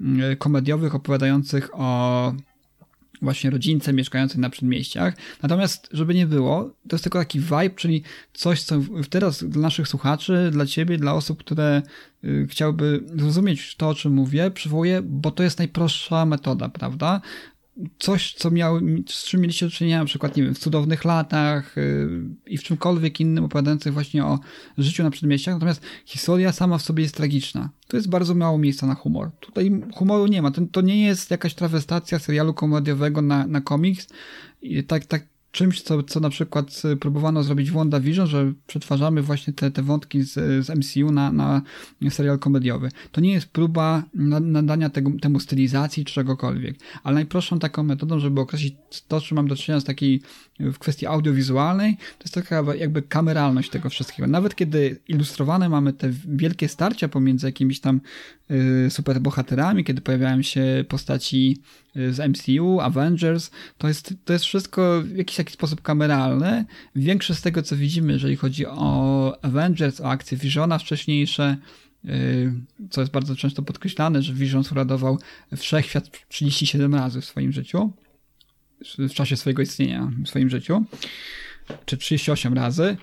[0.00, 2.34] yy, komediowych opowiadających o
[3.22, 5.14] właśnie rodzince mieszkających na przedmieściach.
[5.42, 8.80] Natomiast, żeby nie było, to jest tylko taki vibe, czyli coś, co
[9.10, 11.82] teraz dla naszych słuchaczy, dla ciebie, dla osób, które
[12.24, 17.20] y, chciałyby zrozumieć to, o czym mówię, przywołuję, bo to jest najprostsza metoda, prawda?
[17.98, 21.76] Coś, co miał, z czym mieliście do czynienia na przykład, nie wiem, w cudownych latach
[21.76, 24.38] yy, i w czymkolwiek innym opowiadających właśnie o
[24.78, 27.70] życiu na przedmieściach, natomiast historia sama w sobie jest tragiczna.
[27.88, 29.30] To jest bardzo mało miejsca na humor.
[29.40, 30.50] Tutaj humoru nie ma.
[30.50, 34.06] To, to nie jest jakaś trawestacja serialu komediowego na, na komiks.
[34.62, 39.22] I tak, tak, czymś, co, co na przykład y, próbowano zrobić w WandaVision, że przetwarzamy
[39.22, 40.32] właśnie te, te wątki z,
[40.66, 41.62] z MCU na, na
[42.10, 42.88] serial komediowy.
[43.12, 44.02] To nie jest próba
[44.40, 48.76] nadania tego, temu stylizacji czy czegokolwiek, ale najprostszą taką metodą, żeby określić
[49.08, 50.22] to, czy mam do czynienia z takiej
[50.60, 54.28] w kwestii audiowizualnej, to jest taka jakby kameralność tego wszystkiego.
[54.28, 58.00] Nawet kiedy ilustrowane mamy te wielkie starcia pomiędzy jakimiś tam
[58.86, 61.56] y, superbohaterami, kiedy pojawiają się postaci
[61.96, 66.64] y, z MCU, Avengers, to jest, to jest wszystko w jakiś taki sposób kameralne.
[66.96, 71.56] Większość z tego, co widzimy, jeżeli chodzi o Avengers, o akcje Visiona wcześniejsze,
[72.04, 72.52] y,
[72.90, 75.18] co jest bardzo często podkreślane, że Vision uradował
[75.56, 77.92] wszechświat 37 razy w swoim życiu
[78.98, 80.84] w czasie swojego istnienia w swoim życiu,
[81.86, 82.96] czy 38 razy,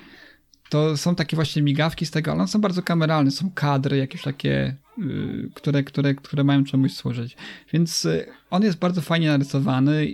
[0.69, 4.21] to są takie właśnie migawki z tego, ale one są bardzo kameralne, są kadry jakieś
[4.21, 7.37] takie, yy, które, które, które mają czemuś służyć.
[7.73, 10.07] Więc yy, on jest bardzo fajnie narysowany.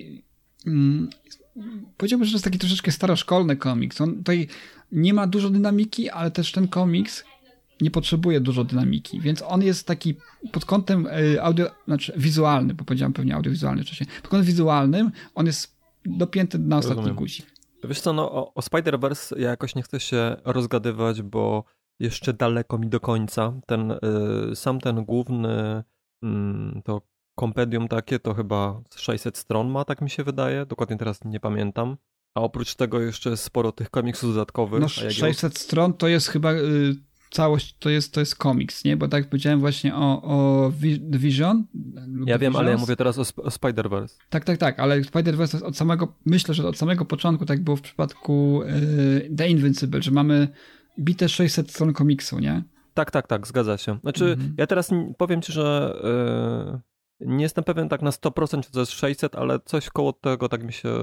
[0.65, 0.73] Yy,
[1.97, 4.01] powiedziałbym, że to jest taki troszeczkę staroszkolny komiks.
[4.01, 4.47] On tutaj
[4.91, 7.23] nie ma dużo dynamiki, ale też ten komiks
[7.81, 10.15] nie potrzebuje dużo dynamiki, więc on jest taki
[10.51, 15.45] pod kątem e, audio, znaczy wizualny, bo powiedziałem pewnie audiowizualny wcześniej, pod kątem wizualnym on
[15.45, 17.15] jest dopięty na ostatni Rozumiem.
[17.15, 17.55] guzik.
[17.83, 21.63] Wiesz co, no o, o Spider-Verse ja jakoś nie chcę się rozgadywać, bo
[21.99, 23.53] jeszcze daleko mi do końca.
[23.67, 25.83] Ten, y, sam ten główny
[26.23, 26.27] y,
[26.83, 27.01] to
[27.35, 31.97] kompendium takie to chyba 600 stron ma, tak mi się wydaje, dokładnie teraz nie pamiętam.
[32.35, 34.81] A oprócz tego jeszcze sporo tych komiksów dodatkowych.
[34.81, 36.95] No 600 stron to jest chyba y,
[37.35, 38.97] całość to jest, to jest komiks, nie?
[38.97, 40.71] Bo tak powiedziałem właśnie o, o
[41.11, 41.65] The Vision.
[42.25, 44.17] Ja wiem, ale ja mówię teraz o, o Spider-Verse.
[44.29, 47.81] Tak, tak, tak, ale Spider-Verse od samego, myślę, że od samego początku tak było w
[47.81, 50.47] przypadku y, The Invincible, że mamy
[50.99, 52.63] bite 600 stron komiksu, nie?
[52.93, 53.99] Tak, tak, tak, zgadza się.
[54.01, 54.55] Znaczy, mhm.
[54.57, 55.95] ja teraz powiem ci, że
[57.19, 60.49] yy, nie jestem pewien tak na 100%, czy to jest 600, ale coś koło tego
[60.49, 60.93] tak mi się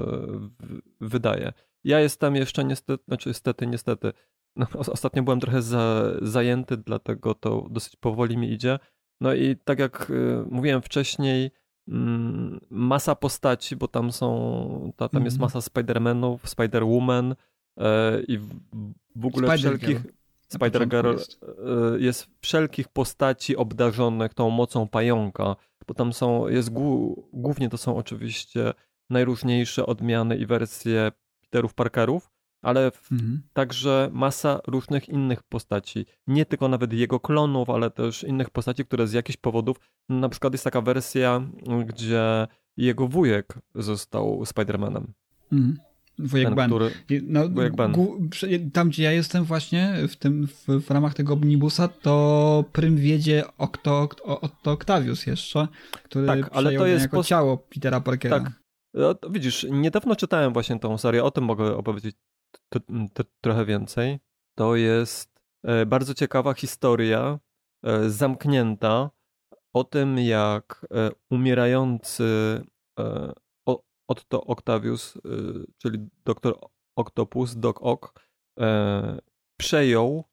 [1.01, 1.53] wydaje.
[1.85, 4.12] Ja jestem jeszcze niestety, znaczy niestety, niestety,
[4.57, 8.79] no, ostatnio byłem trochę za, zajęty, dlatego to dosyć powoli mi idzie.
[9.21, 11.51] No i tak jak y, mówiłem wcześniej,
[11.88, 15.25] mm, masa postaci, bo tam są, ta, tam mm -hmm.
[15.25, 15.47] jest mhm.
[15.47, 17.35] masa Spider-Manów, Spider-Woman
[17.79, 18.38] e, i
[19.17, 20.12] w, ogóle Spider wszelkich...
[20.55, 21.45] Spider-Girl jest.
[21.95, 26.71] E, jest wszelkich postaci obdarzonych tą mocą pająka, bo tam są, jest
[27.33, 28.73] głównie to są oczywiście
[29.11, 32.31] najróżniejsze odmiany i wersje Peterów Parkerów,
[32.62, 33.42] ale mhm.
[33.53, 36.07] także masa różnych innych postaci.
[36.27, 39.77] Nie tylko nawet jego klonów, ale też innych postaci, które z jakichś powodów,
[40.09, 41.42] na przykład jest taka wersja,
[41.87, 42.46] gdzie
[42.77, 45.05] jego wujek został Spider-Manem.
[45.53, 45.79] Mhm.
[46.18, 46.70] Wujek Ten, Ben.
[46.70, 46.90] Który...
[47.22, 47.94] No, Wujek Ben.
[48.72, 53.44] Tam, gdzie ja jestem właśnie, w, tym, w, w ramach tego omnibusa, to prym wiedzie
[53.59, 57.29] Octo, Octo Octavius jeszcze, który tak, ale to jest jako post...
[57.29, 58.40] ciało Petera Parkera.
[58.40, 58.53] Tak.
[58.94, 62.16] No, widzisz, niedawno czytałem właśnie tą serię, o tym mogę opowiedzieć
[62.69, 62.81] to,
[63.15, 64.21] to, trochę więcej.
[64.55, 67.38] To jest e, bardzo ciekawa historia,
[67.83, 69.11] e, zamknięta,
[69.73, 72.25] o tym, jak e, umierający
[74.09, 75.19] Otto Octavius,
[75.79, 76.59] czyli doktor
[76.97, 78.21] Octopus, Doc Ock,
[79.57, 80.25] przejął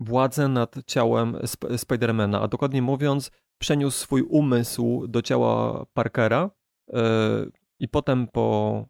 [0.00, 6.50] władzę nad ciałem Sp Spidermana, a dokładnie mówiąc, przeniósł swój umysł do ciała Parkera
[7.78, 8.86] i potem po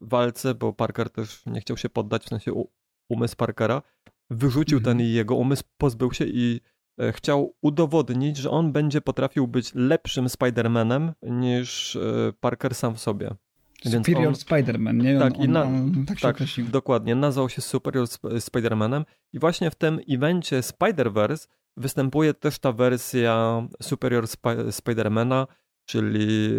[0.00, 2.64] walce, bo Parker też nie chciał się poddać, w sensie
[3.08, 3.82] umysł Parkera,
[4.30, 4.98] wyrzucił mhm.
[4.98, 6.60] ten jego umysł, pozbył się i
[7.00, 13.00] e, chciał udowodnić, że on będzie potrafił być lepszym Spider-Manem niż e, Parker sam w
[13.00, 13.30] sobie.
[13.84, 15.18] Superior on, Spider-Man, nie?
[15.18, 16.36] Tak, on, i na, on, tak, tak
[16.70, 17.14] dokładnie.
[17.14, 18.06] Nazwał się Superior
[18.38, 24.24] Spider-Manem i właśnie w tym evencie Spider-Verse występuje też ta wersja Superior
[24.70, 25.46] Spider-Mana,
[25.84, 26.58] czyli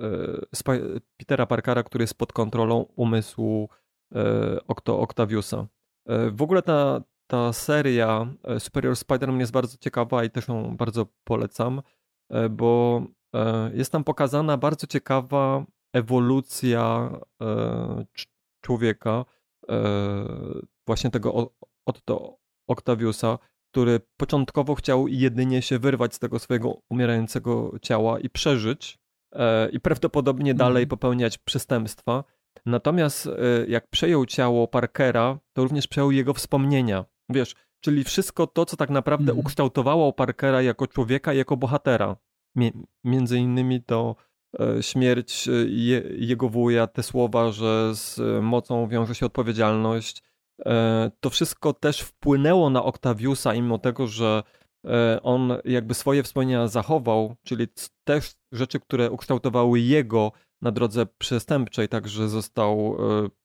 [0.00, 3.68] e, e, Petera Parkera, który jest pod kontrolą umysłu
[4.14, 5.66] e, Octaviusa.
[6.32, 11.82] W ogóle ta, ta seria Superior Spider-Man jest bardzo ciekawa i też ją bardzo polecam,
[12.50, 13.02] bo
[13.72, 17.10] jest tam pokazana bardzo ciekawa ewolucja
[18.60, 19.24] człowieka,
[20.86, 21.52] właśnie tego
[21.86, 23.38] Otto Octaviusa,
[23.70, 28.98] który początkowo chciał jedynie się wyrwać z tego swojego umierającego ciała i przeżyć
[29.32, 30.68] e, i prawdopodobnie mhm.
[30.68, 32.24] dalej popełniać przestępstwa.
[32.66, 33.30] Natomiast e,
[33.68, 37.04] jak przejął ciało Parkera, to również przejął jego wspomnienia.
[37.28, 39.38] Wiesz, czyli wszystko to, co tak naprawdę mhm.
[39.38, 42.16] ukształtowało Parkera jako człowieka, jako bohatera.
[43.04, 44.16] między innymi to
[44.60, 50.22] e, śmierć e, je, jego wuja, te słowa, że z mocą wiąże się odpowiedzialność.
[50.66, 54.42] E, to wszystko też wpłynęło na Octaviusa, mimo tego, że
[55.22, 57.66] on jakby swoje wspomnienia zachował, czyli
[58.04, 62.96] też rzeczy, które ukształtowały jego na drodze przestępczej, także został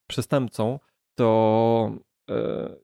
[0.07, 0.79] przestępcą,
[1.15, 1.91] to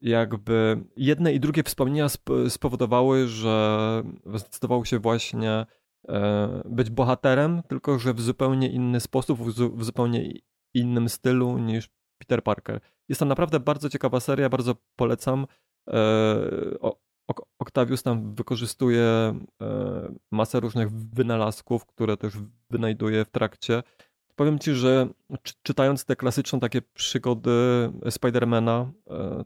[0.02, 2.08] jakby jedne i drugie wspomnienia
[2.50, 5.66] spowodowały, że zdecydował się właśnie
[6.08, 9.40] E, być bohaterem, tylko że w zupełnie inny sposób,
[9.78, 10.32] w zupełnie
[10.74, 12.80] innym stylu niż Peter Parker.
[13.10, 15.48] Jest to naprawdę bardzo ciekawa seria, bardzo polecam.
[15.90, 15.96] E,
[17.60, 19.36] Octavius tam wykorzystuje e,
[20.32, 22.34] masę różnych wynalazków, które też
[22.70, 23.84] wynajduje w trakcie.
[24.36, 25.08] Powiem ci, że
[25.64, 27.52] czytając te klasyczne takie przygody
[28.10, 28.92] Spidermana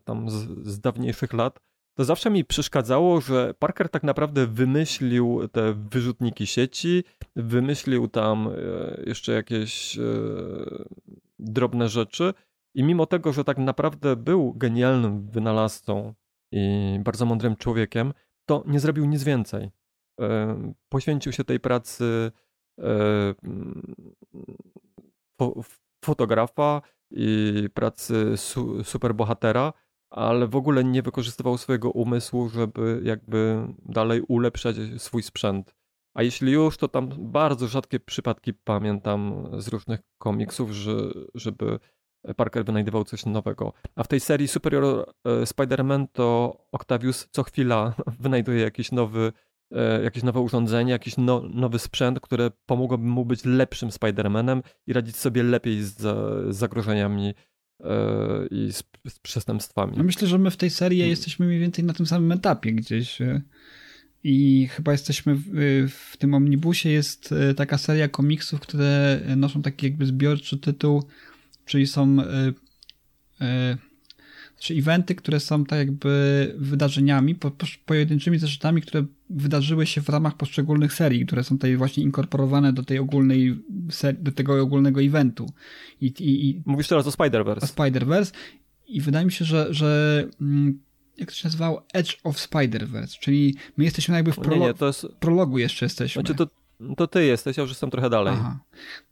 [0.03, 1.59] tam z, z dawniejszych lat,
[1.95, 7.03] to zawsze mi przeszkadzało, że Parker tak naprawdę wymyślił te wyrzutniki sieci,
[7.35, 10.01] wymyślił tam e, jeszcze jakieś e,
[11.39, 12.33] drobne rzeczy
[12.75, 16.13] i mimo tego, że tak naprawdę był genialnym wynalazcą
[16.51, 18.13] i bardzo mądrym człowiekiem,
[18.45, 19.71] to nie zrobił nic więcej.
[20.21, 22.31] E, poświęcił się tej pracy
[26.05, 26.81] fotografa
[27.11, 28.33] i pracy
[28.83, 29.73] superbohatera,
[30.09, 35.75] ale w ogóle nie wykorzystywał swojego umysłu, żeby jakby dalej ulepszać swój sprzęt.
[36.13, 40.95] A jeśli już, to tam bardzo rzadkie przypadki pamiętam z różnych komiksów, że,
[41.35, 41.79] żeby
[42.35, 43.73] Parker wynajdywał coś nowego.
[43.95, 49.33] A w tej serii Superior e, Spider-Man to Octavius co chwila wynajduje jakiś nowy,
[49.71, 54.93] e, jakieś nowe urządzenie, jakiś no, nowy sprzęt, które pomogłoby mu być lepszym Spider-Manem i
[54.93, 57.33] radzić sobie lepiej z, z zagrożeniami
[57.83, 59.93] E, i z, z przestępstwami.
[59.97, 61.09] No myślę, że my w tej serii hmm.
[61.09, 63.19] jesteśmy mniej więcej na tym samym etapie gdzieś.
[64.23, 65.49] I chyba jesteśmy w,
[65.89, 71.03] w, tym omnibusie jest taka seria komiksów, które noszą taki jakby zbiorczy tytuł,
[71.65, 72.17] czyli są
[74.63, 80.09] czy eventy, które są tak jakby wydarzeniami, po, po, pojedynczymi zeszytami, które wydarzyły się w
[80.09, 83.55] ramach poszczególnych serii, które są tutaj właśnie inkorporowane do tej ogólnej,
[84.19, 85.49] do tego ogólnego eventu.
[86.01, 87.63] I, i, i Mówisz teraz o Spider-Verse.
[87.63, 88.33] O Spider-Verse
[88.87, 90.79] i wydaje mi się, że, że mm,
[91.17, 91.85] jak to się nazywało?
[91.93, 95.07] Edge of Spider-Verse, czyli my jesteśmy jakby w prolo- nie, nie, jest...
[95.19, 96.21] prologu jeszcze jesteśmy.
[96.21, 96.47] Znaczy to
[96.97, 98.33] to ty jesteś, ja już jestem trochę dalej.
[98.37, 98.59] Aha.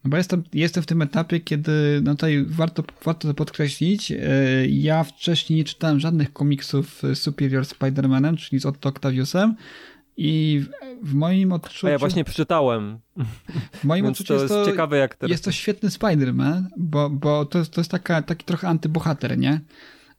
[0.03, 4.12] No bo jestem, jestem w tym etapie, kiedy no tutaj warto, warto to podkreślić.
[4.12, 4.17] E,
[4.67, 9.55] ja wcześniej nie czytałem żadnych komiksów Superior Spider-Manem, czyli z Otto Octaviusem.
[10.17, 10.62] I
[11.01, 11.88] w, moim odczuciu.
[11.88, 12.99] A ja właśnie przeczytałem.
[13.73, 15.31] W moim odczuciu to jest, to, ciekawe, jak teraz.
[15.31, 19.60] Jest to świetny Spider-Man, bo, bo to, jest, to jest taka, taki trochę antybohater, nie?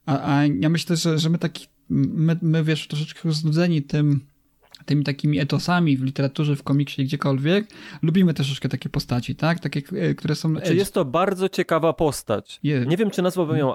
[0.06, 1.66] A, a ja myślę, że, że my taki.
[1.88, 4.20] My, my wiesz, troszeczkę znudzeni tym
[4.84, 7.66] tymi takimi etosami w literaturze, w komiksie, gdziekolwiek,
[8.02, 9.60] lubimy troszeczkę takie postaci, tak?
[9.60, 10.56] Takie, e, które są...
[10.56, 12.60] Czy jest to bardzo ciekawa postać.
[12.86, 13.74] Nie wiem, czy nazwałbym ją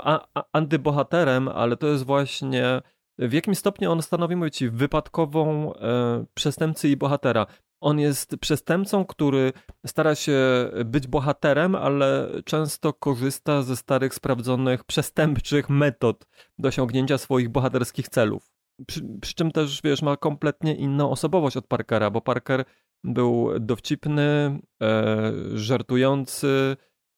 [0.53, 2.81] antybohaterem, ale to jest właśnie...
[3.19, 7.45] W jakim stopniu on stanowi, mówię ci, wypadkową e, przestępcy i bohatera.
[7.81, 9.53] On jest przestępcą, który
[9.85, 10.39] stara się
[10.85, 16.27] być bohaterem, ale często korzysta ze starych, sprawdzonych, przestępczych metod
[16.59, 18.56] do osiągnięcia swoich bohaterskich celów.
[18.87, 22.65] Przy, przy, czym też, wiesz, ma kompletnie inną osobowość od Parkera, bo Parker
[23.03, 26.77] był dowcipny, e, żartujący,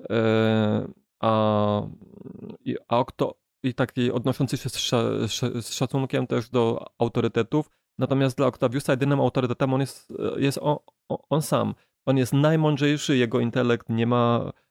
[0.10, 0.88] e,
[1.19, 1.82] a,
[2.88, 4.78] a kto, i taki odnoszący się z,
[5.65, 7.69] z, szacunkiem też do autorytetów.
[7.98, 10.78] Natomiast dla Octaviusa jedynym autorytetem on jest, jest on,
[11.10, 11.76] on sam.
[12.06, 14.69] On jest najmądrzejszy, jego intelekt nie ma E,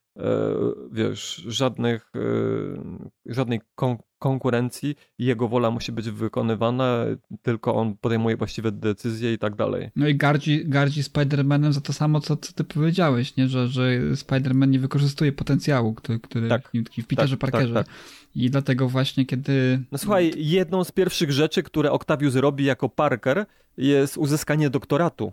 [0.93, 7.05] wiesz, żadnych, e, żadnej kon konkurencji, jego wola musi być wykonywana,
[7.43, 9.91] tylko on podejmuje właściwe decyzje i tak dalej.
[9.97, 13.49] No i gardzi, gardzi Spider-Manem za to samo, co, co ty powiedziałeś, nie?
[13.49, 17.75] Że, że Spider-Man nie wykorzystuje potencjału, który, który tak, w Peterze tak, Parkerze.
[17.75, 17.97] Tak, tak.
[18.35, 19.81] I dlatego właśnie kiedy...
[19.93, 25.33] No słuchaj, jedną z pierwszych rzeczy, które Octavius robi jako Parker jest uzyskanie doktoratu.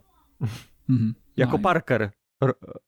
[0.90, 1.14] Mhm.
[1.38, 2.12] jako no Parker.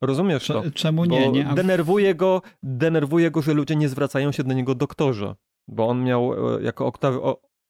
[0.02, 0.64] Rozumiesz to?
[0.74, 1.32] Czemu nie?
[1.32, 1.44] nie?
[1.44, 5.36] Denerwuje, go, denerwuje go, że ludzie nie zwracają się do niego doktorze,
[5.68, 7.20] bo on miał e, jako Octav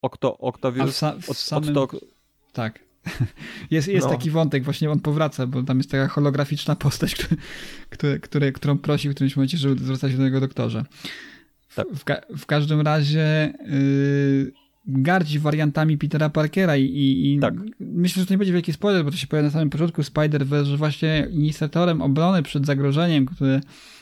[0.01, 0.95] Octo Octavius...
[0.95, 1.77] Sa od, samym...
[1.77, 1.97] od to...
[2.53, 2.79] Tak.
[3.71, 4.13] Jest, jest no.
[4.13, 7.41] taki wątek, właśnie on powraca, bo tam jest taka holograficzna postać, który,
[7.89, 10.85] który, który, którą prosi w którymś momencie, żeby zwracać się do niego doktorze.
[11.75, 11.87] Tak.
[11.87, 13.53] W, ka w, każdym razie...
[13.65, 17.53] Yy gardzi wariantami Petera Parkera i, i, i tak.
[17.79, 20.65] myślę, że to nie będzie wielki spoiler, bo to się pojawia na samym początku Spider-Verse,
[20.65, 23.61] że właśnie inicjatorem obrony przed zagrożeniem, które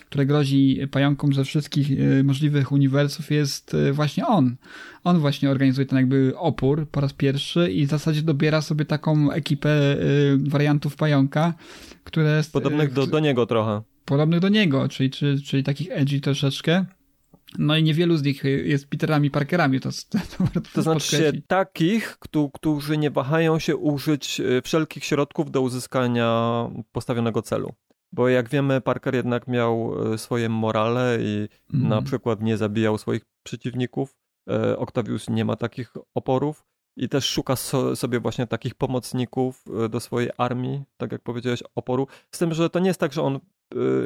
[0.09, 4.55] które grozi pająkom ze wszystkich e, możliwych uniwersów jest e, właśnie on.
[5.03, 9.31] On właśnie organizuje ten jakby opór po raz pierwszy i w zasadzie dobiera sobie taką
[9.31, 9.97] ekipę e,
[10.37, 11.53] wariantów pająka,
[12.03, 12.41] które...
[12.51, 13.81] Podobnych do, do niego trochę.
[14.05, 16.85] Podobnych do niego, czyli, czyli, czyli takich edgy troszeczkę.
[17.59, 19.79] No i niewielu z nich jest Peterami Parkerami.
[19.79, 20.19] To, to,
[20.53, 22.17] to, to znaczy takich,
[22.53, 27.73] którzy nie wahają się użyć wszelkich środków do uzyskania postawionego celu.
[28.15, 31.89] Bo jak wiemy, Parker jednak miał e, swoje morale i mm.
[31.89, 34.15] na przykład nie zabijał swoich przeciwników.
[34.49, 36.65] E, Octavius nie ma takich oporów
[36.97, 41.63] i też szuka so, sobie właśnie takich pomocników e, do swojej armii, tak jak powiedziałeś,
[41.75, 42.07] oporu.
[42.31, 43.39] Z tym, że to nie jest tak, że on,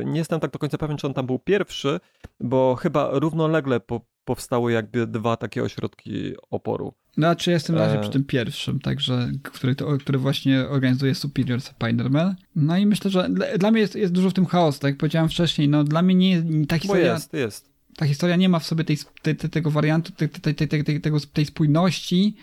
[0.05, 1.99] nie jestem tak do końca pewien, czy on tam był pierwszy,
[2.39, 6.93] bo chyba równolegle po, powstały jakby dwa takie ośrodki oporu.
[7.17, 8.01] No, czy jestem na razie e...
[8.01, 12.33] przy tym pierwszym, także, który, to, który właśnie organizuje Superior Spider-Man.
[12.55, 14.97] No i myślę, że dla, dla mnie jest, jest dużo w tym chaosu, tak jak
[14.97, 17.05] powiedziałem wcześniej, no dla mnie nie, ta historia...
[17.05, 17.69] Bo jest, jest.
[17.95, 22.35] Ta historia nie ma w sobie tej, tej, tego wariantu, tej, tej, tej spójności,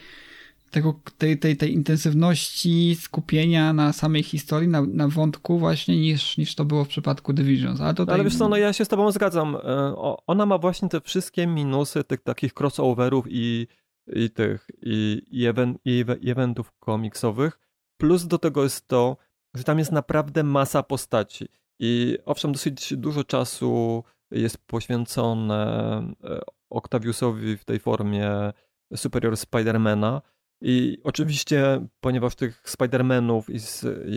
[0.70, 6.54] tego, tej, tej, tej intensywności skupienia na samej historii, na, na wątku właśnie, niż, niż
[6.54, 7.80] to było w przypadku Divisions.
[7.80, 8.14] Ale, tutaj...
[8.14, 9.56] Ale wiesz co, no ja się z tobą zgadzam.
[9.56, 9.94] E,
[10.26, 13.66] ona ma właśnie te wszystkie minusy tych takich crossoverów i,
[14.06, 17.58] i tych, i, i, event, i eventów komiksowych.
[17.96, 19.16] Plus do tego jest to,
[19.54, 21.48] że tam jest naprawdę masa postaci.
[21.78, 28.52] I owszem, dosyć dużo czasu jest poświęcone e, Octaviusowi w tej formie
[28.96, 30.22] Superior Spidermana,
[30.60, 33.56] i oczywiście, ponieważ tych Spider-Manów i,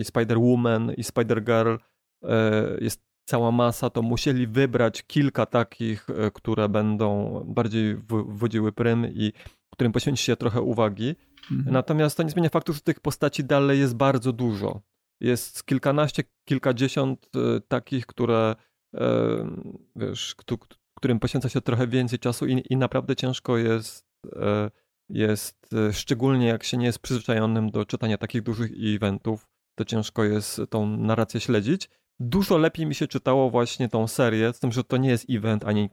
[0.00, 1.78] i Spider-Woman i Spider-Girl
[2.24, 9.06] e, jest cała masa, to musieli wybrać kilka takich, e, które będą bardziej wodziły prym
[9.06, 9.32] i
[9.72, 11.16] którym poświęci się trochę uwagi.
[11.50, 11.72] Mhm.
[11.72, 14.80] Natomiast to nie zmienia faktu, że tych postaci dalej jest bardzo dużo.
[15.20, 18.56] Jest kilkanaście, kilkadziesiąt e, takich, które
[19.96, 20.34] wiesz,
[20.96, 24.06] którym poświęca się trochę więcej czasu i, i naprawdę ciężko jest
[25.10, 30.24] jest e, szczególnie jak się nie jest przyzwyczajonym do czytania takich dużych eventów, to ciężko
[30.24, 31.90] jest tą narrację śledzić.
[32.20, 35.64] Dużo lepiej mi się czytało właśnie tą serię, z tym, że to nie jest event
[35.64, 35.90] ani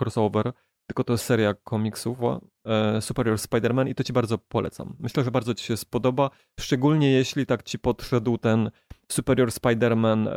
[0.00, 0.52] crossover,
[0.86, 2.18] tylko to jest seria komiksów
[2.64, 4.96] e, Superior Spider-Man i to ci bardzo polecam.
[4.98, 8.70] Myślę, że bardzo ci się spodoba, szczególnie jeśli tak ci podszedł ten
[9.08, 10.32] Superior Spider-Man e,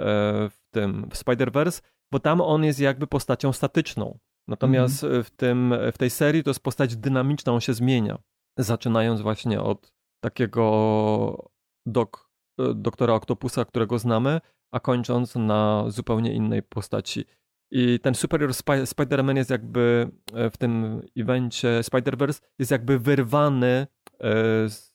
[0.50, 4.20] w tym w Spider-Verse, bo tam on jest jakby postacią statyczną.
[4.50, 5.24] Natomiast mhm.
[5.24, 8.18] w, tym, w tej serii to jest postać dynamiczna, on się zmienia.
[8.58, 11.50] Zaczynając właśnie od takiego
[11.86, 12.30] dok,
[12.76, 14.42] doktora Octopusa, którego znamy,
[14.74, 17.26] a kończąc na zupełnie innej postaci.
[17.72, 20.12] I ten Superior Sp- Spider-Man jest jakby
[20.52, 23.99] w tym evencie Spider-Verse jest jakby wyrwany E,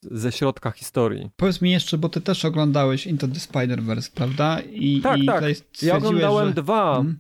[0.03, 1.31] ze środka historii.
[1.37, 4.61] Powiedz mi jeszcze, bo ty też oglądałeś Into the Spider-Verse, prawda?
[4.61, 5.45] I, tak, i tak.
[5.83, 6.55] Ja oglądałem że...
[6.55, 7.19] dwa, hmm?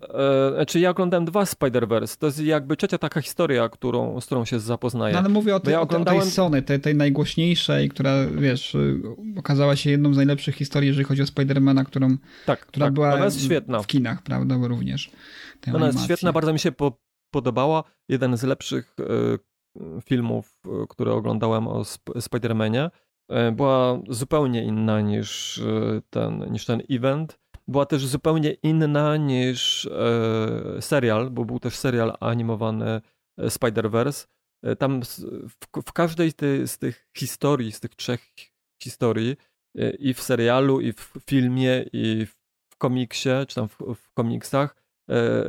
[0.50, 2.18] e, znaczy ja oglądałem dwa Spider-Verse.
[2.18, 5.12] To jest jakby trzecia taka historia, którą, z którą się zapoznaję.
[5.12, 6.20] No ale mówię o, ty, ja oglądałem...
[6.20, 8.76] o tej Sony, tej, tej najgłośniejszej, która, wiesz,
[9.36, 12.94] okazała się jedną z najlepszych historii, jeżeli chodzi o Spidermana, którą, tak, która tak.
[12.94, 13.82] była Ona jest świetna.
[13.82, 15.10] w kinach, prawda, bo również.
[15.74, 16.98] Ona jest świetna, bardzo mi się po,
[17.30, 17.84] podobała.
[18.08, 19.04] Jeden z lepszych e,
[20.04, 22.90] filmów, e, które oglądałem o Sp Spider-Manie,
[23.28, 27.38] e, była zupełnie inna niż e, ten, niż ten event.
[27.68, 29.88] Była też zupełnie inna niż
[30.80, 33.00] serial, bo był też serial animowany
[33.40, 34.26] Spider-Verse.
[34.78, 36.30] Tam w, w każdej
[36.66, 38.20] z tych historii, z tych trzech
[38.82, 39.36] historii,
[39.98, 42.26] i w serialu, i w filmie, i
[42.70, 44.76] w komiksie, czy tam w, w komiksach,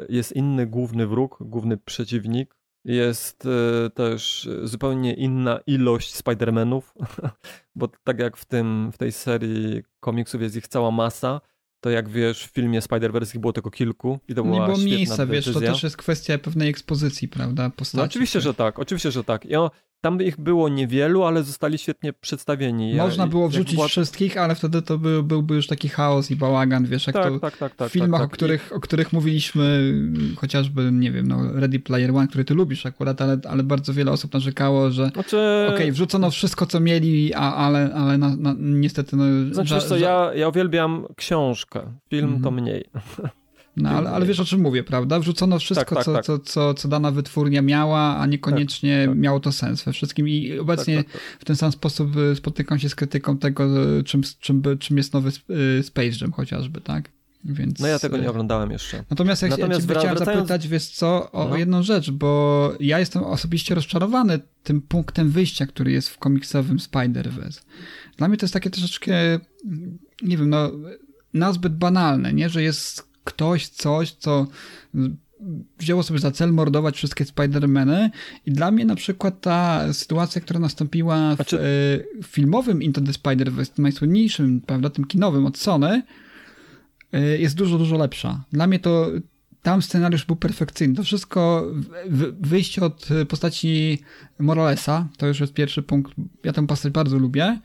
[0.10, 2.56] jest inny główny wróg, główny przeciwnik,
[2.86, 6.82] jest e, też zupełnie inna ilość Spider-Manów,
[7.76, 11.42] bo tak jak w, tym, w tej serii komiksów jest ich cała masa,
[11.80, 14.78] to jak wiesz, w filmie Spider-Verse ich było tylko kilku i to była Nie było
[14.78, 17.98] miejsca, wiesz, to też jest kwestia pewnej ekspozycji, prawda, postaci.
[17.98, 19.46] No, oczywiście, że tak, oczywiście, że tak.
[19.46, 19.72] I o,
[20.06, 22.96] tam ich było niewielu, ale zostali świetnie przedstawieni.
[22.96, 23.88] Można było wrzucić była...
[23.88, 27.40] wszystkich, ale wtedy to by, byłby już taki chaos i bałagan, wiesz, jak tak, to
[27.40, 28.34] tak, tak, tak, w filmach, tak, tak.
[28.34, 29.94] O, których, o których mówiliśmy,
[30.38, 34.12] chociażby, nie wiem, no Ready Player One, który ty lubisz akurat, ale, ale bardzo wiele
[34.12, 35.38] osób narzekało, że znaczy...
[35.68, 39.16] okej, okay, wrzucono wszystko, co mieli, a, ale, ale na, na, niestety...
[39.16, 42.86] No, znaczy, za, co, ja, ja uwielbiam książkę, film mm to mniej.
[43.78, 45.20] No, ale, ale wiesz o czym mówię, prawda?
[45.20, 46.26] Wrzucono wszystko, tak, tak, co, tak.
[46.26, 49.18] Co, co, co dana wytwórnia miała, a niekoniecznie tak, tak.
[49.18, 50.30] miało to sens we wszystkim.
[50.30, 54.22] I obecnie tak, w ten sam sposób y, spotykam się z krytyką tego, y, czym,
[54.40, 55.32] czym, czym jest nowy
[55.80, 57.10] y, Space Jam chociażby, tak?
[57.46, 57.80] Więc...
[57.80, 59.04] No ja tego nie oglądałem jeszcze.
[59.10, 60.48] Natomiast, jak, Natomiast ja chciałem wracając...
[60.48, 61.58] zapytać, wiesz co, o no.
[61.58, 67.62] jedną rzecz, bo ja jestem osobiście rozczarowany tym punktem wyjścia, który jest w komiksowym Spider-Verse.
[68.18, 69.40] Dla mnie to jest takie troszeczkę,
[70.22, 70.72] nie wiem, no,
[71.34, 72.50] nazbyt banalne, nie?
[72.50, 74.48] Że jest ktoś, coś, co
[75.80, 78.10] wzięło sobie za cel mordować wszystkie Spider-Many
[78.46, 81.60] i dla mnie na przykład ta sytuacja, która nastąpiła w Znaczy-
[82.20, 86.04] e, filmowym Into the Spider-Verse, najsłynniejszym, prawda, tym kinowym od Sony,
[87.14, 88.44] e, jest dużo, dużo lepsza.
[88.52, 89.12] Dla mnie to
[89.62, 90.96] tam scenariusz był perfekcyjny.
[90.96, 91.72] To wszystko,
[92.42, 94.00] wyjście od postaci
[94.40, 96.14] Moralesa, to już jest pierwszy punkt,
[96.44, 97.60] ja tę postać bardzo lubię,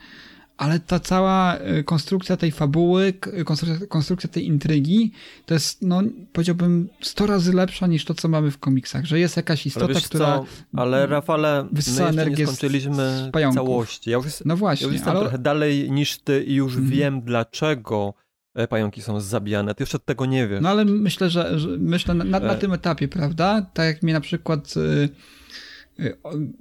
[0.61, 3.13] ale ta cała e, konstrukcja tej fabuły,
[3.45, 5.13] konstrukcja, konstrukcja tej intrygi,
[5.47, 6.03] to jest, no,
[6.33, 9.87] powiedziałbym, 100 razy lepsza niż to, co mamy w komiksach, że jest jakaś Ale istota,
[9.95, 10.27] wiesz która...
[10.27, 10.45] co,
[10.81, 14.11] ale Rafale, my nie energię z- skończyliśmy całości.
[14.11, 15.21] Ja już, jest, No ja właśnie, już jestem ale...
[15.21, 16.91] trochę dalej niż ty i już Mhm.
[16.93, 18.15] wiem, dlaczego
[18.55, 19.75] e, pająki są zabijane.
[19.75, 20.61] Ty jeszcze tego nie wiesz.
[20.63, 22.59] No ale myślę, że, że myślę na, na, na E.
[22.59, 23.67] tym etapie, prawda?
[23.75, 25.11] Tak jak mnie na przykład y, y, o-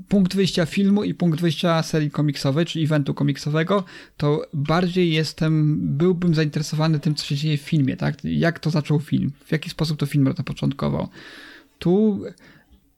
[0.07, 3.83] punkt wyjścia filmu i punkt wyjścia serii komiksowej, czy eventu komiksowego,
[4.17, 8.15] to bardziej jestem, byłbym zainteresowany tym, co się dzieje w filmie, tak?
[8.23, 11.07] Jak to zaczął film, w jaki sposób to film zapoczątkował.
[11.79, 12.21] Tu,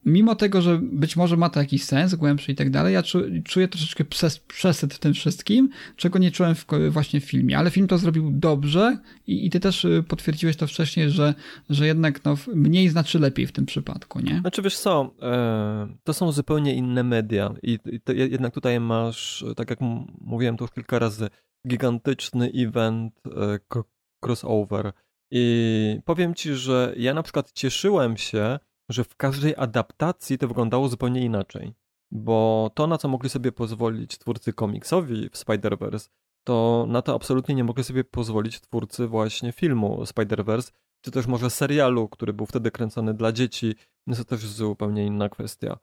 [0.04, 3.20] mimo tego, że być może ma to jakiś sens głębszy i tak dalej, ja czu,
[3.44, 7.70] czuję troszeczkę przes, przesyt w tym wszystkim, czego nie czułem w, właśnie w filmie, ale
[7.70, 11.34] film to zrobił dobrze i, i ty też y, potwierdziłeś to wcześniej, że,
[11.70, 14.40] że jednak no, mniej znaczy lepiej w tym przypadku, nie?
[14.40, 19.70] Znaczy wiesz co, e, to są zupełnie inne media i, i jednak tutaj masz, tak
[19.70, 19.78] jak
[20.20, 21.28] mówiłem to już kilka razy,
[21.68, 23.84] gigantyczny event e, cro-
[24.24, 24.92] crossover
[25.30, 30.88] i powiem ci, że ja na przykład cieszyłem się, że w każdej adaptacji to wyglądało
[30.88, 31.74] zupełnie inaczej,
[32.10, 36.10] bo to na co mogli sobie pozwolić twórcy komiksowi w Spider-Verse,
[36.44, 40.72] to na to absolutnie nie mogli sobie pozwolić twórcy właśnie filmu Spider-Verse,
[41.04, 43.74] czy też może serialu, który był wtedy kręcony dla dzieci,
[44.16, 45.78] to też zupełnie inna kwestia.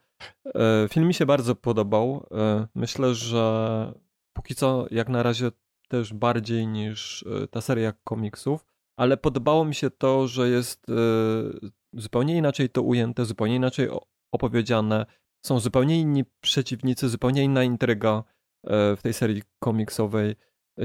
[0.55, 2.25] E, Film mi się bardzo podobał.
[2.31, 3.93] E, Myślę, że
[4.33, 5.51] póki co, jak na razie,
[5.87, 8.65] też bardziej niż e, ta seria komiksów,
[8.97, 10.85] ale podobało mi się to, że jest
[11.93, 13.89] zupełnie inaczej to ujęte, zupełnie inaczej
[14.31, 15.05] opowiedziane.
[15.45, 18.23] Są zupełnie inni przeciwnicy, zupełnie inna intryga
[18.63, 20.35] e, w tej serii komiksowej.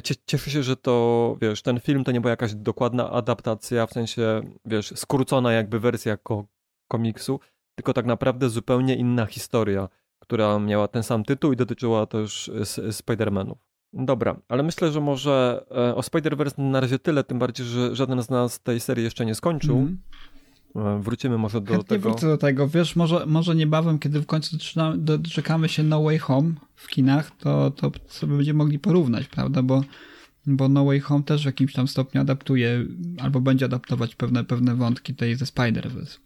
[0.02, 3.92] Cie- Cieszę się, że to, wiesz, ten film to nie była jakaś dokładna adaptacja, w
[3.92, 6.44] sensie, wiesz, skrócona jakby wersja ko
[6.88, 7.40] komiksu,
[7.74, 9.88] tylko tak naprawdę zupełnie inna historia,
[10.18, 13.56] która miała ten sam tytuł i dotyczyła też s- Spider-Manów.
[13.92, 18.22] Dobra, ale myślę, że może e, o Spider-Verse na razie tyle, tym bardziej, że żaden
[18.22, 19.76] z nas tej serii jeszcze nie skończył.
[19.78, 19.98] Mhm.
[19.98, 20.33] E,
[21.00, 22.08] Wrócimy może do Chętnie tego.
[22.10, 22.68] wrócę do tego.
[22.68, 24.56] Wiesz, może, może niebawem, kiedy w końcu
[24.96, 29.62] doczekamy się No Way Home w kinach, to, to sobie będziemy mogli porównać, prawda?
[29.62, 29.84] Bo,
[30.46, 32.86] bo No Way Home też w jakimś tam stopniu adaptuje,
[33.20, 36.18] albo będzie adaptować pewne, pewne wątki tej ze Spider-Verse.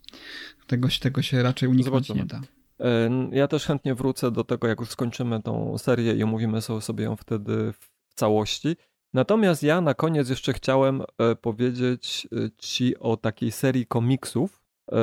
[0.66, 2.20] Tego, się- tego się raczej uniknąć Zobaczymy.
[2.20, 2.40] nie da.
[2.80, 6.80] E, Ja też chętnie wrócę do tego, jak już skończymy tą serię i omówimy so-
[6.80, 8.76] sobie ją wtedy w całości.
[9.14, 14.62] Natomiast ja na koniec jeszcze chciałem e, powiedzieć e, ci o takiej serii komiksów.
[14.92, 14.96] E,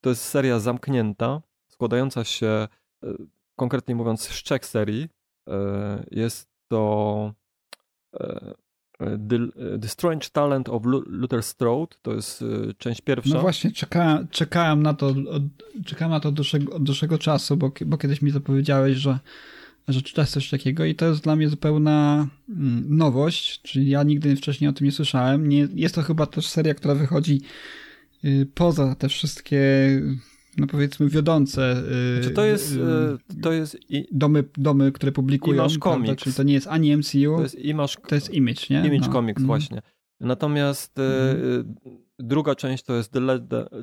[0.00, 2.68] To jest seria zamknięta, składająca się,
[3.56, 5.08] konkretnie mówiąc, z trzech serii.
[6.10, 7.32] Jest to
[9.80, 12.44] The, Strange Talent of Lu- Luther Strode, to jest
[12.78, 13.34] część pierwsza.
[13.34, 15.14] No właśnie, czekałem, czekałem na to,
[15.86, 19.18] czekałem na to od dłuższego, od dłuższego czasu, bo, bo kiedyś mi zapowiedziałeś, że,
[19.92, 24.36] że czytasz coś takiego i to jest dla mnie zupełna mm, nowość, czyli ja nigdy
[24.36, 25.48] wcześniej o tym nie słyszałem.
[25.48, 27.40] Nie, jest to chyba też seria, która wychodzi
[28.24, 29.60] y, poza te wszystkie,
[30.56, 31.82] no powiedzmy, wiodące
[32.18, 35.78] y, Znaczy to jest, y, to jest i, domy, domy, które publikują, Image?
[35.78, 36.22] Comics.
[36.22, 38.78] czyli to nie jest ani MCU, to jest Image, to jest Image, nie?
[38.86, 39.12] Image No.
[39.12, 39.46] Comics Mm.
[39.46, 39.82] właśnie.
[40.20, 41.74] Natomiast Mhm.
[42.18, 43.40] druga część to jest The, Le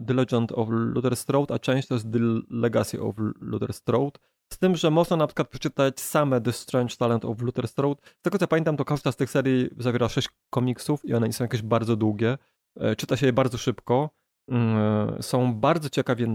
[0.08, 4.20] The Legend of Luther Strode, a część to jest The Legacy of Luther Strode.
[4.54, 8.02] Z tym, że można na przykład przeczytać same The Strange Talent of Luther Strode.
[8.20, 11.34] Z tego co pamiętam, to każda z tych serii zawiera sześć komiksów i one nie
[11.34, 12.38] są jakieś bardzo długie.
[12.80, 14.10] E, Czyta się je bardzo szybko.
[14.50, 16.28] Mm, Są bardzo ciekawie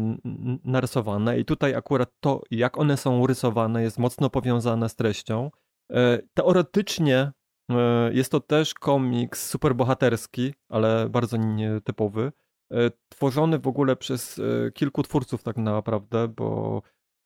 [0.64, 5.50] narysowane i tutaj akurat to, jak one są rysowane, jest mocno powiązane z treścią.
[5.92, 7.32] E, Teoretycznie
[7.70, 12.32] e, jest to też komiks superbohaterski, ale bardzo nietypowy.
[12.72, 16.82] E, Tworzony w ogóle przez e, kilku twórców tak naprawdę, bo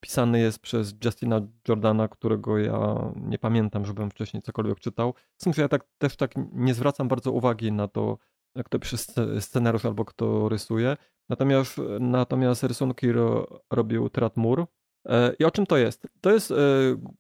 [0.07, 5.15] pisany jest przez Justina Jordana, którego ja nie pamiętam, żebym wcześniej cokolwiek czytał.
[5.37, 8.19] Tym, że ja tak, też tak nie zwracam bardzo uwagi na to,
[8.65, 10.97] kto pisze sce- scenariusz albo kto rysuje.
[11.29, 14.67] Natomiast, natomiast rysunki ro, robił Trat Moore.
[15.09, 16.07] E, I o czym to jest?
[16.21, 16.55] To jest e,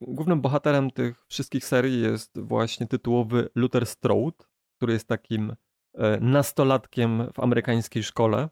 [0.01, 4.45] głównym bohaterem tych wszystkich serii jest właśnie tytułowy Luther Strode,
[4.77, 5.57] który jest takim
[5.95, 8.49] e, nastolatkiem w amerykańskiej szkole,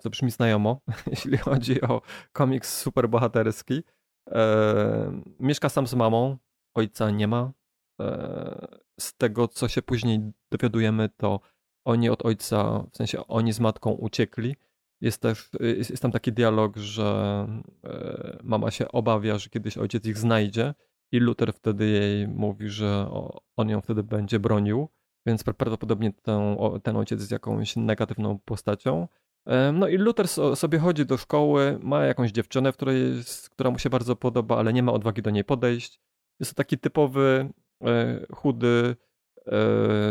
[0.00, 0.80] co brzmi znajomo,
[1.10, 3.82] jeśli chodzi o komiks superbohaterski.
[4.30, 6.36] E, Mieszka sam z mamą,
[6.74, 7.52] ojca nie ma.
[8.00, 10.20] E, Z tego, co się później
[10.50, 11.40] dowiadujemy, to
[11.84, 14.56] oni od ojca, w sensie oni z matką uciekli.
[15.00, 17.46] Jest też, jest, jest tam taki dialog, że
[17.84, 20.74] e, mama się obawia, że kiedyś ojciec ich znajdzie
[21.12, 23.10] i Luther wtedy jej mówi, że
[23.56, 24.88] on ją wtedy będzie bronił,
[25.26, 29.08] więc prawdopodobnie ten, ten ojciec jest jakąś negatywną postacią.
[29.72, 32.72] No i Luther sobie chodzi do szkoły, ma jakąś dziewczynę,
[33.50, 36.00] która mu się bardzo podoba, ale nie ma odwagi do niej podejść.
[36.40, 37.48] Jest to taki typowy,
[37.84, 38.96] e, chudy,
[39.46, 39.60] e,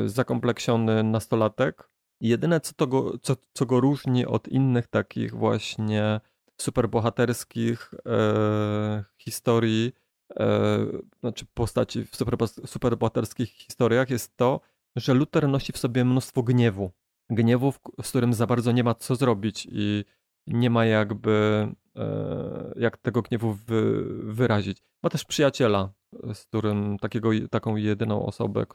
[0.06, 1.90] zakompleksiony nastolatek.
[2.22, 6.22] Jedyne, co, to go, co, co go różni od innych takich właśnie
[6.62, 9.92] superbohaterskich e, historii,
[10.40, 10.80] e,
[11.20, 14.62] znaczy postaci w super, superbohaterskich historiach, jest to,
[14.96, 16.92] że Luther nosi w sobie mnóstwo gniewu
[17.30, 20.06] gniewu, z którym za bardzo nie ma co zrobić i
[20.48, 24.84] nie ma jakby e, jak tego gniewu wy, wyrazić.
[25.04, 25.94] Ma też przyjaciela,
[26.34, 28.66] z którym takiego, taką jedyną osobę,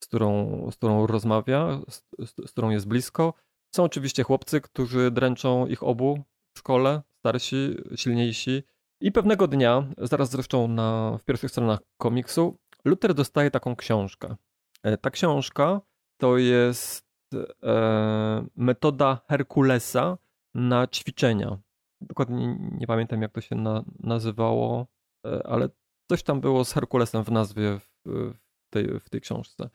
[0.00, 2.02] z którą, z którą rozmawia, z,
[2.46, 3.34] z którą jest blisko.
[3.74, 6.24] Są oczywiście chłopcy, którzy dręczą ich obu
[6.54, 8.62] w szkole, starsi, silniejsi.
[9.00, 14.36] I pewnego dnia, zaraz zresztą na, w pierwszych stronach komiksu, Luther dostaje taką książkę.
[14.82, 15.80] E, ta książka
[16.16, 20.18] to jest e, metoda Herkulesa
[20.54, 21.58] na ćwiczenia.
[22.00, 24.86] Dokładnie nie, pamiętam, jak to się na, nazywało,
[25.26, 25.68] e, ale
[26.10, 29.70] coś tam było z Herkulesem w nazwie w, w, tej, w tej książce.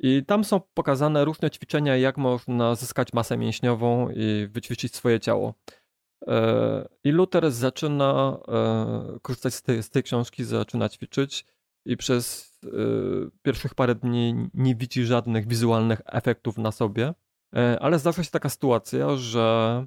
[0.00, 5.54] I tam są pokazane różne ćwiczenia, jak można zyskać masę mięśniową i wyćwiczyć swoje ciało.
[6.26, 11.46] E, I Luther zaczyna e, korzystać z tej, z tej książki, zaczyna ćwiczyć
[11.88, 12.68] i przez y,
[13.42, 17.14] pierwszych parę dni nie widzi żadnych wizualnych efektów na sobie,
[17.56, 19.86] e, ale zdarza się taka sytuacja, że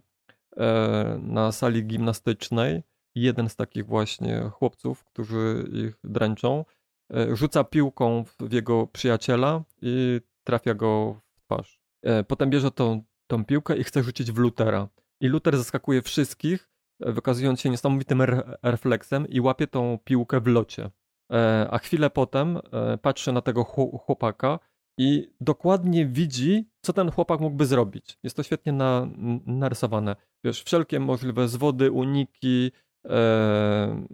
[0.57, 2.83] e, na sali gimnastycznej
[3.15, 6.65] jeden z takich właśnie chłopców, którzy ich dręczą,
[7.13, 11.81] e, rzuca piłką w jego przyjaciela i trafia go w twarz.
[12.27, 14.87] Potem bierze tą, tą piłkę i chce rzucić w Lutera.
[15.19, 18.21] I Luther zaskakuje wszystkich, wykazując się niesamowitym
[18.63, 20.91] refleksem i łapie tą piłkę w locie.
[21.31, 23.63] E, a chwilę potem e, patrzy na tego
[24.05, 24.59] chłopaka
[24.97, 28.19] i dokładnie widzi, co ten chłopak mógłby zrobić.
[28.23, 29.07] Jest to świetnie na,
[29.45, 30.15] narysowane.
[30.43, 32.71] Wiesz, wszelkie możliwe zwody, uniki
[33.09, 34.05] e,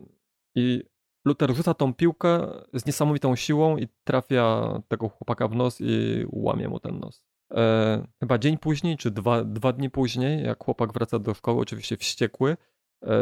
[0.55, 0.83] i
[1.25, 6.69] Luther rzuca tą piłkę z niesamowitą siłą i trafia tego chłopaka w nos i łamie
[6.69, 7.23] mu ten nos.
[7.53, 11.97] E, chyba dzień później, czy dwa, dwa dni później, jak chłopak wraca do szkoły, oczywiście
[11.97, 12.57] wściekły,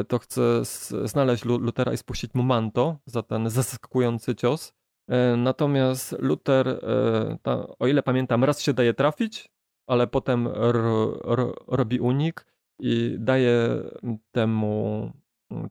[0.08, 0.66] to chce
[1.06, 4.74] znaleźć Lutera i spuścić mu manto za ten zaskakujący cios.
[5.08, 9.50] E, natomiast Luther, e, o ile pamiętam, raz się daje trafić,
[9.88, 12.46] ale potem ro, ro, robi unik
[12.80, 13.84] i daje
[14.32, 15.12] temu,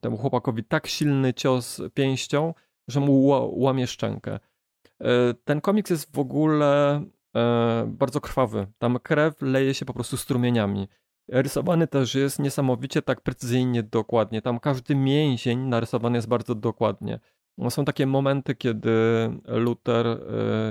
[0.01, 2.55] temu chłopakowi tak silny cios pięścią,
[2.89, 4.39] że mu łamie szczękę.
[5.45, 7.03] Ten komiks jest w ogóle
[7.87, 8.67] bardzo krwawy.
[8.79, 10.89] Tam krew leje się po prostu strumieniami.
[11.29, 14.43] Rysowany też jest niesamowicie tak precyzyjnie, dokładnie.
[14.43, 17.21] Tam każdy mięsień narysowany jest bardzo dokładnie.
[17.69, 18.91] Są takie momenty, kiedy
[19.47, 20.19] Luther, y,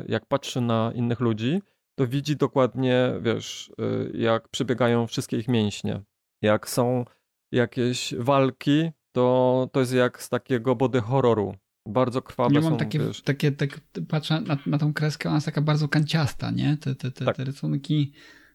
[0.08, 1.62] jak patrzy na innych ludzi,
[1.96, 6.02] to widzi dokładnie, wiesz, y, jak przebiegają wszystkie ich mięśnie.
[6.42, 7.06] Jak są
[7.52, 11.56] jakieś walki, to, to jest jak z takiego body horroru.
[11.88, 13.22] Bardzo krwawe ja mam są, takie, wiesz...
[13.22, 13.80] takie, tak,
[14.10, 16.78] patrzę na, na tą kreskę, ona jest taka bardzo kanciasta, nie?
[16.78, 17.38] Te, te, te, tak.
[17.38, 18.14] te rysunki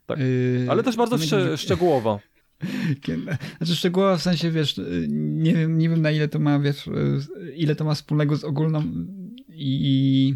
[0.09, 0.19] tak.
[0.19, 2.21] Yy, Ale też bardzo szcz szczegółowo.
[3.59, 6.91] Znaczy szczegółowo w sensie, wiesz, nie wiem, nie wiem na ile to ma, wiesz,
[7.57, 8.83] ile to ma wspólnego z ogólną
[9.49, 10.35] i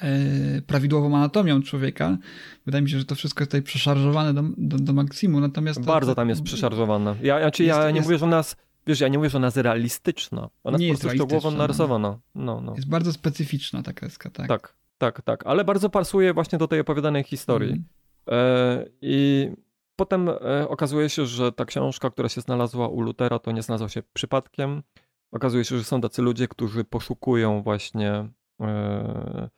[0.00, 2.18] e, prawidłową anatomią człowieka.
[2.66, 5.80] Wydaje mi się, że to wszystko jest tutaj przeszarżowane do, do, do maksimum, natomiast...
[5.80, 7.16] To, bardzo tam jest przeszarżowane.
[7.22, 8.56] Ja, znaczy, ja jest, nie mówię, że nas...
[8.86, 10.48] Wiesz, ja nie mówię, że ona jest realistyczna.
[10.64, 12.18] Ona nie jest po prostu szczegółowo narysowana.
[12.34, 12.74] No, no.
[12.76, 14.48] Jest bardzo specyficzna ta kreska, tak?
[14.48, 15.46] Tak, tak, tak.
[15.46, 17.70] Ale bardzo pasuje właśnie do tej opowiadanej historii.
[17.70, 17.84] Mm.
[18.30, 19.48] E, I
[19.96, 23.88] potem e, okazuje się, że ta książka, która się znalazła u Lutera, to nie znalazła
[23.88, 24.82] się przypadkiem.
[25.32, 28.28] Okazuje się, że są tacy ludzie, którzy poszukują właśnie
[28.60, 29.48] e,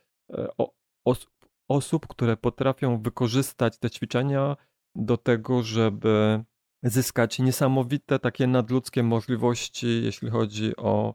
[1.69, 4.57] osób, które potrafią wykorzystać te ćwiczenia
[4.95, 6.45] do tego, żeby
[6.83, 11.15] zyskać niesamowite takie nadludzkie możliwości, jeśli chodzi o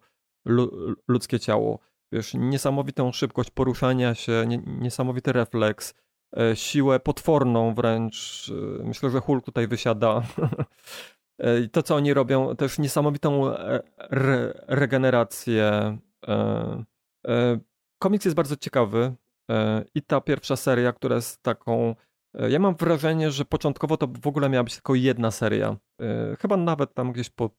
[1.08, 1.80] ludzkie ciało.
[2.12, 5.93] Wiesz, niesamowitą szybkość poruszania się, niesamowity refleks,
[6.56, 8.52] siłę potworną wręcz.
[8.80, 10.22] E, myślę, że Hulk tutaj wysiada.
[11.40, 13.58] E, I to, co oni robią, też niesamowitą
[13.98, 15.98] re regenerację.
[18.00, 19.14] Komiks jest bardzo ciekawy
[19.96, 21.96] i ta pierwsza seria, która jest taką.
[22.50, 25.78] Ja mam wrażenie, że początkowo to w ogóle miała być tylko jedna seria.
[26.40, 27.50] Chyba nawet tam gdzieś po,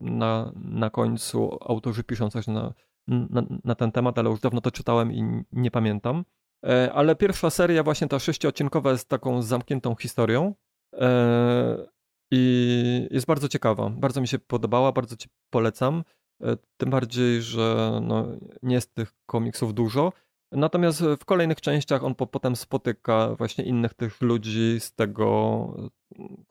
[0.00, 2.74] na, na końcu autorzy piszą coś na,
[3.08, 6.24] na, na ten temat, ale już dawno to czytałem i nie pamiętam.
[6.64, 10.54] E, ale pierwsza seria, właśnie ta sześciodcinkowa, jest taką zamkniętą historią
[10.92, 11.86] e,
[12.30, 13.90] i jest bardzo ciekawa.
[13.90, 16.04] Bardzo mi się podobała, bardzo ci polecam.
[16.42, 18.26] E, tym bardziej, że no,
[18.62, 20.12] nie jest tych komiksów dużo.
[20.52, 25.66] Natomiast w kolejnych częściach on po, potem spotyka właśnie innych tych ludzi z tego,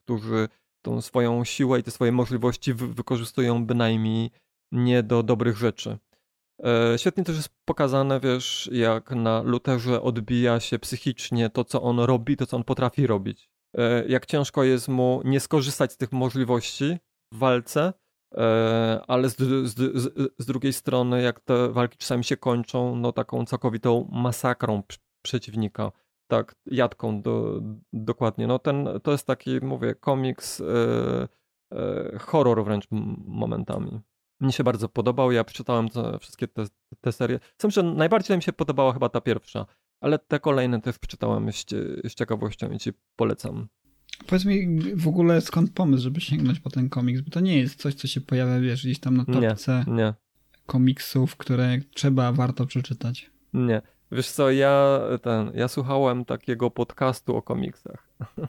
[0.03, 0.47] którzy
[0.81, 4.31] tą swoją siłę i te swoje możliwości wy wykorzystują bynajmniej
[4.71, 5.97] nie do dobrych rzeczy.
[6.59, 11.99] E, świetnie też jest pokazane, wiesz, jak na Luterze odbija się psychicznie to, co on
[11.99, 13.49] robi, to, co on potrafi robić.
[13.77, 16.97] E, jak ciężko jest mu nie skorzystać z tych możliwości
[17.31, 17.93] w walce,
[18.37, 19.75] e, ale z, z,
[20.39, 24.83] z, drugiej strony, jak te walki czasami się kończą, no taką całkowitą masakrą
[25.21, 25.91] przeciwnika.
[26.27, 27.61] Tak, jadką do,
[27.93, 28.47] dokładnie.
[28.47, 30.61] No ten, to jest taki, mówię, komiks,
[32.19, 32.87] horror wręcz
[33.25, 34.01] momentami.
[34.39, 36.65] Mnie się bardzo podobał, ja przeczytałem te, wszystkie te,
[37.01, 37.39] te serie.
[37.57, 39.65] Sam, że najbardziej mi się podobała chyba ta pierwsza,
[40.01, 41.65] ale te kolejne też przeczytałem z,
[42.03, 43.67] z ciekawością i ci polecam.
[44.27, 47.81] Powiedz mi w ogóle skąd pomysł, żeby sięgnąć po ten komiks, bo to nie jest
[47.81, 50.13] coś, co się pojawia, wiesz, gdzieś tam na topce nie, nie.
[50.65, 53.31] komiksów, które trzeba, warto przeczytać.
[53.53, 53.81] Nie.
[54.11, 58.09] Wiesz co, ja ten, ja słuchałem takiego podcastu o komiksach.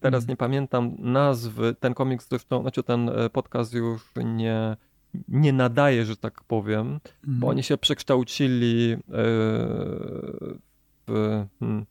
[0.00, 0.28] Teraz mm.
[0.28, 1.74] nie pamiętam nazwy.
[1.80, 4.76] Ten komiks zresztą, znaczy ten e, podcast już nie,
[5.28, 7.00] nie nadaje, że tak powiem, mm.
[7.24, 7.50] bo mhm.
[7.50, 8.98] oni się przekształcili e,
[11.06, 11.86] w hmm,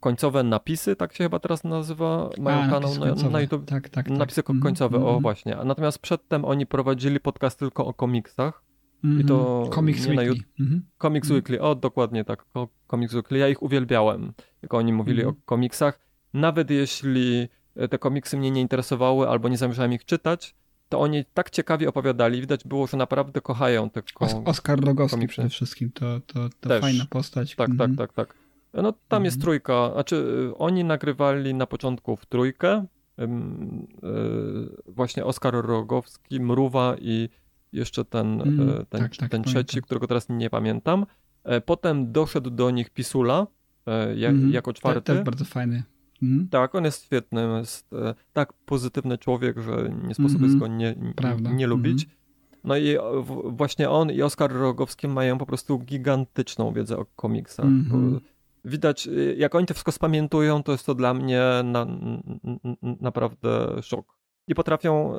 [0.00, 3.64] końcowe napisy, tak się chyba teraz nazywa, mają A, kanał na, na, YouTube.
[3.64, 4.18] Tak, tak, tak.
[4.18, 4.56] Napisy tak.
[4.62, 5.06] końcowe, mm.
[5.06, 5.22] o mhm.
[5.22, 5.56] właśnie.
[5.64, 8.62] Natomiast przedtem oni prowadzili podcast tylko o komiksach.
[9.04, 9.20] Mm -hmm.
[9.20, 9.72] I to mhm.
[9.72, 10.26] Comics Weekly.
[10.26, 10.80] Na mm -hmm.
[11.02, 11.32] Comics -hmm.
[11.32, 12.44] Weekly, o dokładnie tak,
[12.90, 13.38] Comics Weekly.
[13.38, 14.32] Ja ich uwielbiałem,
[14.62, 16.11] jak oni mówili o komiksach.
[16.34, 17.48] Nawet jeśli
[17.90, 20.54] te komiksy mnie nie interesowały albo nie zamierzałem ich czytać,
[20.88, 22.40] to oni tak ciekawie opowiadali.
[22.40, 24.42] Widać było, że naprawdę kochają te komiksy.
[24.44, 27.54] Oskar Rogowski przede wszystkim, to, to, to fajna postać.
[27.54, 28.34] Tak, tak, tak, tak.
[28.74, 29.24] No tam mhm.
[29.24, 32.86] jest trójka, znaczy oni nagrywali na początku w trójkę,
[33.18, 33.26] yy,
[34.86, 37.28] właśnie Oskar Rogowski, Mruwa i
[37.72, 41.06] jeszcze ten, mm, ten, tak, tak, ten trzeci, którego teraz nie pamiętam.
[41.44, 43.46] E, potem doszedł do nich Pisula
[43.86, 45.02] e, jak, mm, jako czwarty.
[45.02, 45.82] To, jest bardzo fajny.
[46.22, 46.48] Mm.
[46.48, 47.90] Tak, on jest świetny, jest
[48.32, 50.58] tak pozytywny człowiek, że nie sposób mm -hmm.
[50.58, 52.06] go nie, nie, nie lubić.
[52.06, 52.10] -hmm.
[52.64, 52.96] No i
[53.44, 57.66] właśnie on i Oskar Rogowski mają po prostu gigantyczną wiedzę o komiksach.
[57.66, 58.20] -hmm.
[58.64, 61.86] Widać, y, jak oni to wszystko spamiętują, to jest to dla mnie na,
[63.00, 64.18] naprawdę szok.
[64.48, 65.14] I potrafią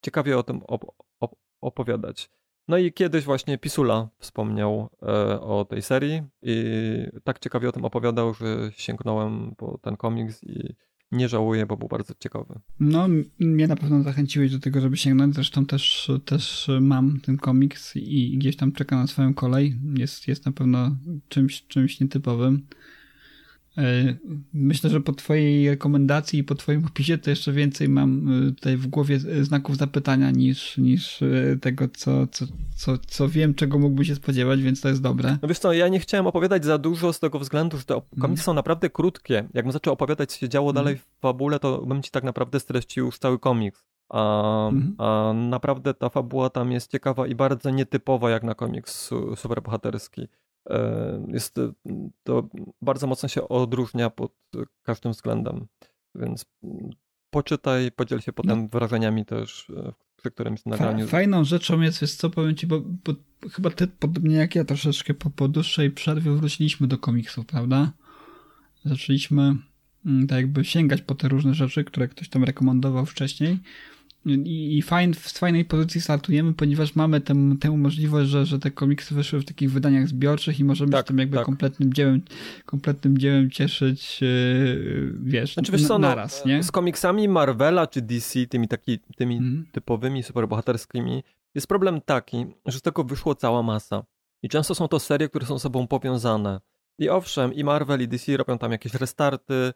[0.00, 0.84] ciekawie o tym op
[1.20, 2.30] op opowiadać.
[2.68, 6.64] No i kiedyś właśnie Pisula wspomniał e, o tej serii i
[7.24, 10.74] tak ciekawie o tym opowiadał, że sięgnąłem po ten komiks i
[11.12, 12.60] nie żałuję, bo był bardzo ciekawy.
[12.80, 13.08] No,
[13.38, 15.34] mnie na pewno zachęciłeś do tego, żeby sięgnąć.
[15.34, 19.78] Zresztą też, też mam ten komiks i gdzieś tam czeka na swoją kolej.
[19.94, 20.96] Jest, jest na pewno
[21.28, 22.66] czymś, czymś nietypowym.
[24.52, 28.76] Myślę, że po Twojej rekomendacji i po Twoim opisie to jeszcze więcej mam e, tutaj
[28.76, 32.46] w głowie znaków zapytania niż, niż e, tego, co, co,
[32.76, 35.38] co, co wiem, czego mógłbym się spodziewać, więc to jest dobre.
[35.42, 38.26] No wiesz co, ja nie chciałem opowiadać za dużo z tego względu, że te komiksy
[38.26, 38.36] mm.
[38.36, 39.48] są naprawdę krótkie.
[39.54, 40.74] Jakbym zaczął opowiadać, co się działo mm.
[40.74, 43.84] dalej w fabule, to bym Ci tak naprawdę streścił już cały komiks.
[44.08, 44.94] A, mm.
[44.98, 50.28] a naprawdę ta fabuła tam jest ciekawa i bardzo nietypowa jak na komiks superbohaterski.
[51.28, 51.72] Jest e,
[52.22, 52.48] to
[52.82, 54.32] bardzo mocno się odróżnia pod
[54.82, 55.66] każdym względem.
[56.14, 56.44] Więc
[57.30, 58.68] poczytaj, podziel się potem no.
[58.68, 61.06] wrażeniami też e, przy którymś nagraniu.
[61.06, 63.14] Fajną rzeczą jest, jest co powiem ci, bo, bo
[63.50, 67.92] chyba ty, podobnie jak ja, troszeczkę po, po dłuższej przerwie wróciliśmy do komiksów, prawda?
[68.84, 69.56] Zaczęliśmy
[70.06, 73.58] mm, tak jakby sięgać po te różne rzeczy, które ktoś tam rekomendował wcześniej
[74.26, 78.70] i, i fajn, w fajnej pozycji startujemy, ponieważ mamy tę, tę możliwość, że, że te
[78.70, 81.46] komiksy wyszły w takich wydaniach zbiorczych i możemy tak, się tym jakby tak.
[81.46, 82.22] kompletnym dziełem,
[82.66, 86.62] kompletnym dziełem cieszyć, yy, wiesz, znaczy, wiesz co, no, naraz, no, nie?
[86.62, 89.66] Z komiksami Marvela czy DC, tymi taki, tymi mm.
[89.72, 91.22] typowymi superbohaterskimi,
[91.54, 94.04] jest problem taki, że z tego wyszło cała masa.
[94.42, 96.60] I często są to serie, które są sobą powiązane.
[96.98, 99.72] I owszem, i Marvel, i DC robią tam jakieś restarty,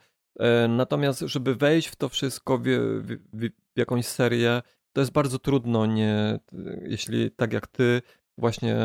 [0.68, 4.62] natomiast, żeby wejść w to wszystko, w, w, w, jakąś serię,
[4.92, 6.38] to jest bardzo trudno, nie,
[6.82, 8.02] jeśli tak jak ty,
[8.38, 8.76] właśnie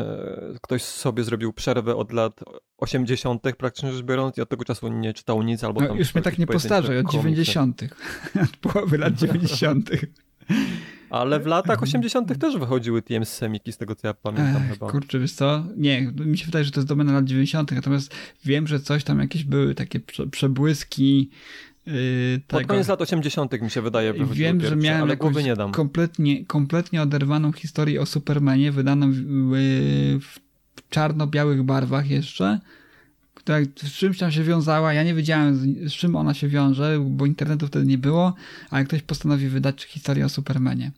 [0.62, 2.40] ktoś sobie zrobił przerwę od lat
[2.78, 5.98] 80., praktycznie rzecz biorąc, i od tego czasu nie czytał nic albo no, tam.
[5.98, 7.82] Już mnie tak nie postarzaj, od 90.,
[8.44, 9.90] od połowy lat 90.
[11.14, 12.38] Ale w latach 80.
[12.38, 14.90] też wychodziły TM Semiki, z tego co ja pamiętam Ech, chyba.
[14.90, 15.64] Kurczę, wiesz co?
[15.76, 19.18] Nie, mi się wydaje, że to jest domena lat 90., natomiast wiem, że coś tam
[19.18, 20.00] jakieś były takie
[20.30, 21.30] przebłyski.
[21.86, 21.92] Yy,
[22.46, 22.68] Pod tego.
[22.68, 23.62] koniec lat 80.
[23.62, 25.72] mi się wydaje, Wiem, pierwsze, że miałem ale głowy nie dam.
[25.72, 29.20] Kompletnie, kompletnie oderwaną historię o Supermanie, wydaną w,
[30.20, 30.38] w
[30.90, 32.60] czarno-białych barwach jeszcze
[33.44, 34.92] która z czymś tam się wiązała.
[34.92, 38.34] Ja nie wiedziałem, z, z czym ona się wiąże, bo internetu wtedy nie było,
[38.70, 40.90] ale ktoś postanowił wydać historię o Supermanie.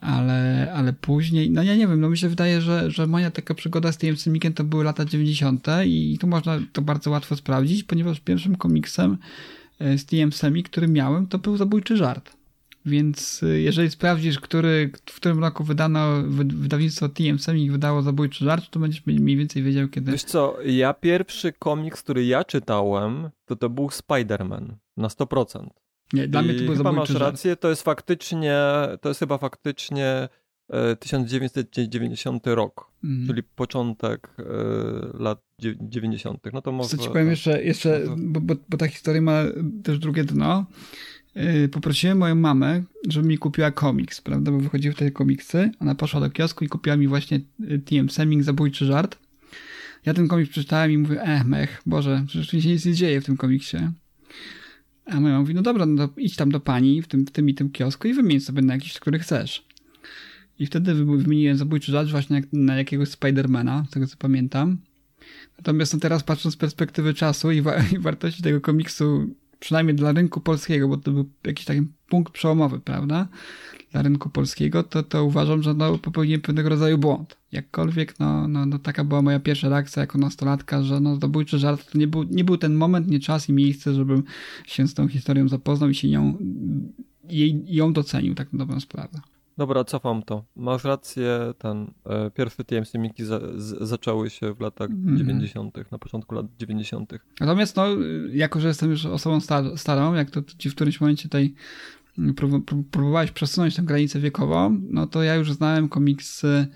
[0.00, 3.54] Ale, ale później, no ja nie wiem, no mi się wydaje, że, że moja taka
[3.54, 5.66] przygoda z tym Simikiem to były lata 90.
[5.86, 9.18] i tu można to bardzo łatwo sprawdzić, ponieważ pierwszym komiksem
[9.78, 12.36] e, z TM Semik, który miałem, to był Zabójczy Żart.
[12.86, 18.70] Więc y, jeżeli sprawdzisz, który, w którym roku wydano wydawnictwo TM Semik wydało Zabójczy Żart,
[18.70, 20.12] to będziesz mniej więcej wiedział, kiedy...
[20.12, 25.66] Wiesz co, ja pierwszy komiks, który ja czytałem, to to był Spider-Man na 100%.
[26.12, 27.32] Nie, dla I mnie to był chyba Zabójczy masz Żart.
[27.32, 28.58] rację, to jest faktycznie,
[29.00, 30.28] to jest chyba faktycznie
[30.70, 33.26] e, 1990 rok, Mhm.
[33.26, 34.42] czyli początek e,
[35.22, 36.40] lat dziew- 90.
[36.52, 36.88] No to może...
[36.88, 39.42] Co ci powiem jeszcze, jeszcze może- bo, bo, bo ta historia ma
[39.84, 40.66] też drugie dno.
[41.36, 45.70] Yy, Poprosiłem moją mamę, żeby mi kupiła komiks, prawda, bo wychodziły wtedy komiksy.
[45.80, 49.18] Ona poszła do kiosku i kupiła mi właśnie y, TM Seming Zabójczy Żart.
[50.06, 53.20] Ja ten komiks przeczytałem i mówię, eh, mech, Boże, przecież tu się nic nie dzieje
[53.20, 53.76] w tym komiksie.
[55.06, 57.48] A moja mówi, no dobra, no to idź tam do pani w tym, w tym
[57.48, 59.64] i tym kiosku i wymień sobie na jakiś, który chcesz.
[60.58, 64.78] I wtedy wy- wymieniłem Zabójczy Żart właśnie na jakiegoś Spidermana, z tego co pamiętam.
[65.58, 70.12] Natomiast no teraz patrząc z perspektywy czasu i, wa- i wartości tego komiksu, przynajmniej dla
[70.12, 73.28] rynku polskiego, bo to był jakiś taki punkt przełomowy, prawda?
[73.92, 77.36] Dla rynku polskiego, to, to uważam, że no, popełniłem pewnego rodzaju błąd.
[77.52, 81.92] Jakkolwiek, no, no, no taka była moja pierwsza reakcja jako nastolatka, że no zabójczy żart
[81.92, 84.22] to nie był, nie był ten moment, nie czas i miejsce, żebym
[84.66, 86.38] się z tą historią zapoznał i się nią,
[87.28, 89.20] jej, ją docenił, tak na dobrą sprawę.
[89.58, 90.44] Dobra, cofam to.
[90.56, 95.18] Masz rację, ten e, pierwsze TMC Miki za, z, zaczęły się w latach Mhm.
[95.18, 97.12] 90., na początku lat 90.
[97.40, 97.86] Natomiast, no,
[98.32, 101.54] jako że jestem już osobą star- starą, jak to ci w którymś momencie tutaj
[102.34, 106.66] prób- prób- próbowałeś przesunąć tę granicę wiekową, no to ja już znałem komiksy,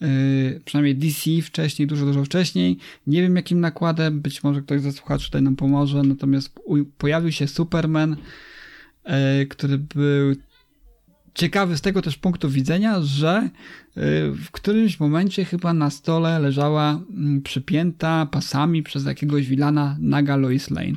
[0.00, 2.78] yy, przynajmniej DC wcześniej, dużo, dużo wcześniej.
[3.06, 6.60] Nie wiem jakim nakładem, być może ktoś ze słuchaczy tutaj nam pomoże, natomiast
[6.98, 8.16] pojawił się Superman,
[9.06, 10.34] yy, który był
[11.34, 13.48] ciekawy z tego też punktu widzenia, że
[13.96, 14.02] yy,
[14.32, 20.70] w którymś momencie chyba na stole leżała mm, przypięta pasami przez jakiegoś wilana naga Lois
[20.70, 20.96] Lane.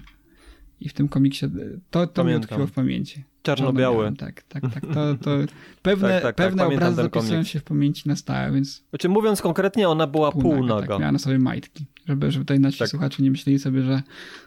[0.82, 3.24] I w tym komiksie y, to, to mi utkwiło w pamięci.
[3.44, 4.16] Czarno-biały.
[4.16, 4.86] Tak, tak, tak.
[4.94, 5.32] To, to
[5.82, 9.10] pewne, Tak, tak, tak, pewne pamiętam obrazy zapisują się w pamięci na stałe, więc Znaczy
[9.10, 10.88] mówiąc konkretnie, ona była półnaga.
[10.88, 11.86] Tak, miała na sobie majtki.
[12.08, 12.90] Żeby, żeby tutaj nasi Tak.
[12.90, 14.02] słuchacze nie myśleli sobie, że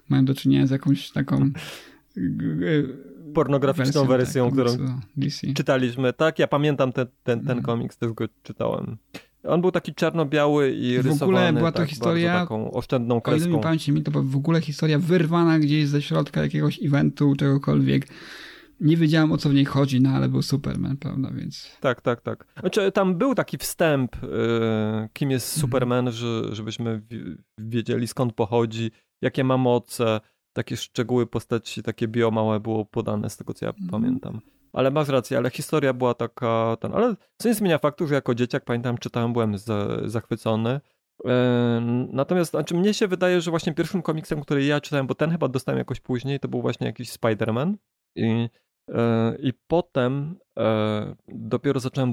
[0.08, 1.42] mają do czynienia z jakąś taką
[2.16, 4.70] y, y, Pornograficzną wersją, tak, którą
[5.16, 5.46] DC.
[5.54, 6.12] czytaliśmy.
[6.12, 7.62] Tak, ja pamiętam ten, ten, ten Mhm.
[7.62, 8.96] komiks, też go czytałem.
[9.44, 13.22] On był taki czarno-biały i W ogóle rysowany była to tak, historia- taką oszczędną O
[13.26, 13.60] ile mi kreską.
[13.60, 18.08] pamięć mi, to w ogóle historia wyrwana gdzieś ze środka jakiegoś eventu, czegokolwiek.
[18.80, 21.70] Nie wiedziałem o co w niej chodzi, no ale był Superman, prawda, więc...
[21.80, 22.46] Tak, tak, tak.
[22.60, 24.28] Znaczy, tam był taki wstęp, y,
[25.12, 25.60] kim jest Mhm.
[25.60, 28.90] Superman, że, żebyśmy wi- wiedzieli skąd pochodzi,
[29.22, 30.20] jakie ma moce,
[30.58, 33.88] takie szczegóły postaci, takie biomałe było podane z tego, co ja Mhm.
[33.90, 34.40] pamiętam.
[34.72, 38.34] Ale masz rację, ale historia była taka, ten, ale co nie zmienia faktu, że jako
[38.34, 40.80] dzieciak, pamiętam, czytałem, byłem za, zachwycony.
[41.26, 41.80] E,
[42.12, 45.48] Natomiast znaczy, mnie się wydaje, że właśnie pierwszym komiksem, który ja czytałem, bo ten chyba
[45.48, 47.74] dostałem jakoś później, to był właśnie jakiś Spider-Man.
[48.16, 48.48] I,
[48.90, 52.10] e, i potem e, dopiero zacząłem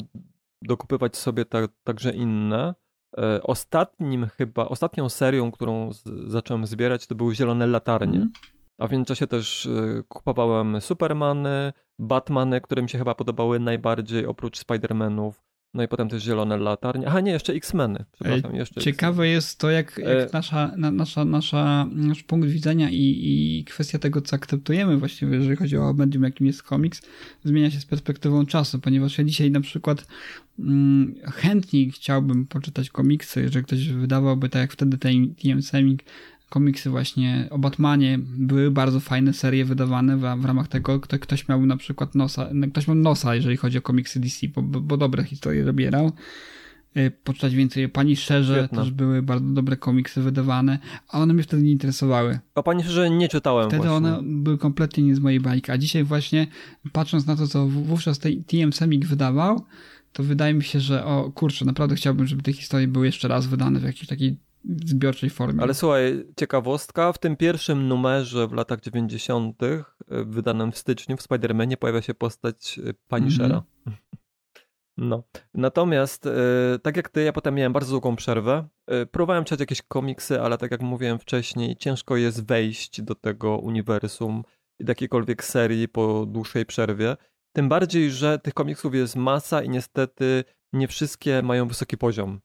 [0.61, 2.75] dokupywać sobie ta, także inne.
[3.17, 8.17] E, Ostatnim chyba, ostatnią serią, którą z, zacząłem zbierać, to były Zielone Latarnie.
[8.17, 8.31] Mhm.
[8.77, 14.65] A w międzyczasie też e, kupowałem Supermany, Batmany, które mi się chyba podobały najbardziej oprócz
[14.65, 15.31] Spider-Manów.
[15.75, 17.07] No i potem też Zielone Latarnie.
[17.07, 18.05] Aha, nie, jeszcze X-Meny.
[18.11, 22.89] Przepraszam, jeszcze Ciekawe jest to, jak, jak E- nasza, na, nasza, nasza, nasz punkt widzenia
[22.89, 27.01] i, i kwestia tego, co akceptujemy właściwie, jeżeli chodzi o medium, jakim jest komiks,
[27.43, 30.07] zmienia się z perspektywą czasu, ponieważ ja dzisiaj na przykład
[30.59, 36.03] mm, chętniej chciałbym poczytać komiksy, jeżeli ktoś wydawałby, tak jak wtedy ten TM Semik,
[36.49, 41.47] komiksy właśnie o Batmanie, były bardzo fajne serie wydawane w, w ramach tego, kto, ktoś
[41.47, 45.23] miał na przykład nosa, ktoś miał nosa, jeżeli chodzi o komiksy DC, bo, bo, dobre
[45.23, 46.11] historie dobierał.
[46.97, 48.77] Y, Poczytać więcej o Pani Szerze, Świetne.
[48.77, 52.39] też były bardzo dobre komiksy wydawane, a one mnie wtedy nie interesowały.
[52.55, 53.95] O Panie że nie czytałem Wtedy właśnie.
[53.95, 56.47] one były kompletnie nie z mojej bajki, a dzisiaj właśnie
[56.91, 59.65] patrząc na to, co wówczas TM Semik wydawał,
[60.13, 63.47] to wydaje mi się, że o kurczę, naprawdę chciałbym, żeby te historie były jeszcze raz
[63.47, 64.37] wydane w jakiejś takiej
[64.85, 65.63] zbiorczej formie.
[65.63, 71.21] Ale słuchaj, ciekawostka, w tym pierwszym numerze w latach 90., e, wydanym w styczniu w
[71.21, 73.63] Spider-Manie pojawia się postać e, Punishera.
[74.97, 75.23] No.
[75.53, 76.31] Natomiast, e,
[76.83, 78.67] tak jak ty, ja potem miałem bardzo długą przerwę.
[79.11, 84.43] Próbowałem czytać jakieś komiksy, ale tak jak mówiłem wcześniej, ciężko jest wejść do tego uniwersum
[84.79, 87.17] i do jakiejkolwiek serii po dłuższej przerwie.
[87.55, 90.43] Tym bardziej, że tych komiksów jest masa i niestety
[90.73, 92.39] nie wszystkie mają wysoki poziom.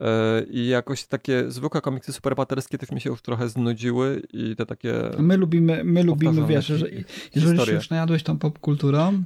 [0.00, 4.66] E, I jakoś takie zwykłe komiksy superbohaterskie też mi się już trochę znudziły i te
[4.66, 4.94] takie...
[5.18, 9.22] My lubimy, my lubimy wiesz, że jakieś jeżeli się już najadłeś tą popkulturą,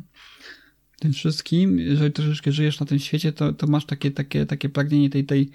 [1.01, 5.11] tym wszystkim, jeżeli troszeczkę żyjesz na tym świecie, to, to masz takie, takie, takie pragnienie
[5.11, 5.51] tej, tej,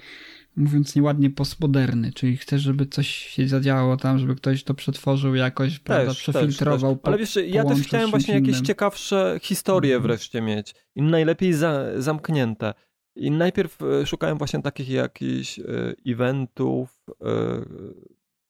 [0.56, 5.78] mówiąc nieładnie, postmoderny, czyli chcesz, żeby coś się zadziało tam, żeby ktoś to przetworzył jakoś,
[5.78, 6.96] prawda, przefiltrował.
[6.96, 7.04] też.
[7.04, 8.64] Ale wiesz, ja też chciałem właśnie jakieś innym.
[8.64, 10.02] ciekawsze historie Mhm.
[10.02, 10.74] wreszcie mieć.
[10.96, 12.74] I najlepiej za, zamknięte.
[13.20, 15.64] I najpierw e, szukałem właśnie takich jakichś e,
[16.06, 17.24] eventów e,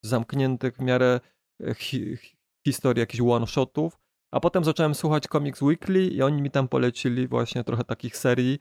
[0.04, 1.20] zamkniętych w miarę
[1.76, 3.98] hi, hi- historii, jakichś one-shotów,
[4.30, 8.58] a potem zacząłem słuchać Comics Weekly i oni mi tam polecili właśnie trochę takich serii,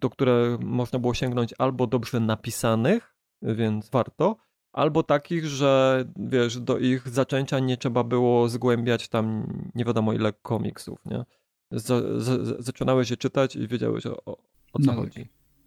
[0.00, 4.36] do które można było sięgnąć albo dobrze napisanych, więc warto,
[4.72, 10.32] albo takich, że wiesz, do ich zaczęcia nie trzeba było zgłębiać tam nie wiadomo ile
[10.32, 11.24] komiksów, nie?
[11.70, 14.36] Za, za- zaczynałeś je czytać i wiedziałeś o, o,
[14.84, 15.14] co No tak.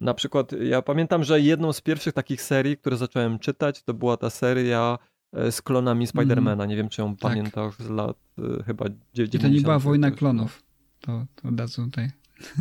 [0.00, 4.16] Na przykład ja pamiętam, że jedną z pierwszych takich serii, które zacząłem czytać, to była
[4.16, 4.98] ta seria
[5.32, 6.66] e, z klonami Spidermana.
[6.66, 7.18] Nie wiem, czy ją Mhm.
[7.18, 7.30] Tak.
[7.32, 8.16] pamiętasz z lat
[8.60, 9.42] e, chyba I 90.
[9.42, 10.18] to nie była wojna też.
[10.18, 10.62] klonów.
[11.00, 12.10] To, to od razu tutaj.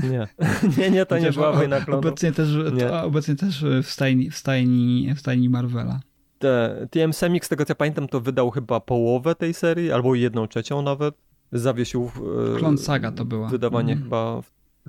[0.03, 0.27] Nie,
[0.77, 2.05] nie, nie, to nie była wojna klonów.
[2.05, 5.99] Obecnie też, to, obecnie też w stajni, w stajni, w stajni Marvela.
[6.39, 10.15] Te, TM Semik, z tego co ja pamiętam, to wydał chyba połowę tej serii, albo
[10.15, 11.15] jedną trzecią nawet.
[11.51, 12.11] Zawiesił
[12.55, 13.47] e, Klon Saga to była.
[13.47, 14.03] wydawanie Mhm.
[14.03, 14.41] chyba.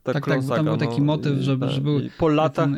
[0.03, 2.69] Tak, Tak, tak, bo tam był taki no, motyw, żeby- ten- że był Po latach
[2.71, 2.75] Ten,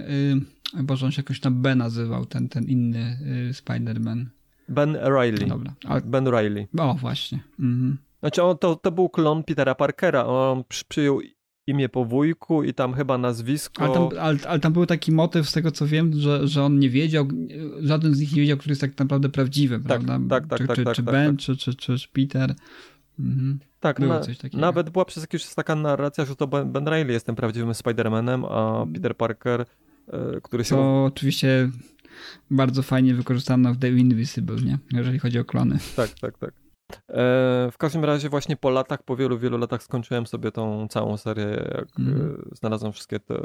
[0.80, 3.18] y, Boże, on się jakoś tam B nazywał, ten, ten inny
[3.50, 4.24] y, Spider-Man.
[4.68, 5.46] Ben Riley.
[5.46, 5.74] No dobra.
[5.84, 6.66] Ale, Ben Riley.
[6.78, 7.40] o, właśnie.
[7.60, 7.98] Mhm.
[8.20, 10.24] Znaczy on, to, to był klon Petera Parkera.
[10.24, 11.20] On przy, przyjął
[11.66, 13.84] imię po wujku i tam chyba nazwisko.
[13.84, 16.78] Ale, tam, ale, ale tam był taki motyw, z tego co wiem, że, że on
[16.78, 17.28] nie wiedział,
[17.80, 20.20] żaden z nich nie wiedział, który jest tak naprawdę prawdziwy, prawda?
[20.28, 21.40] tak, tak, czy, tak, czy, tak, czy tak, Ben, tak.
[21.40, 22.54] Czy, czy, czy Peter.
[23.24, 23.58] Mhm.
[23.80, 24.20] tak, na,
[24.52, 28.46] nawet była przez jakiś czas taka narracja, że to Ben, Riley jest tym prawdziwym Spider-Manem,
[28.50, 29.64] a Peter Parker,
[30.08, 31.70] e, który się To oczywiście
[32.50, 34.78] bardzo fajnie wykorzystano w The Invisible, nie?
[34.92, 35.78] Jeżeli chodzi o klony.
[35.96, 36.50] Tak, tak, tak.
[37.08, 41.16] E, w każdym razie właśnie po latach, po wielu, wielu latach skończyłem sobie tą całą
[41.16, 41.44] serię,
[41.74, 42.36] jak Mhm.
[42.52, 43.42] e, znalazłem wszystkie te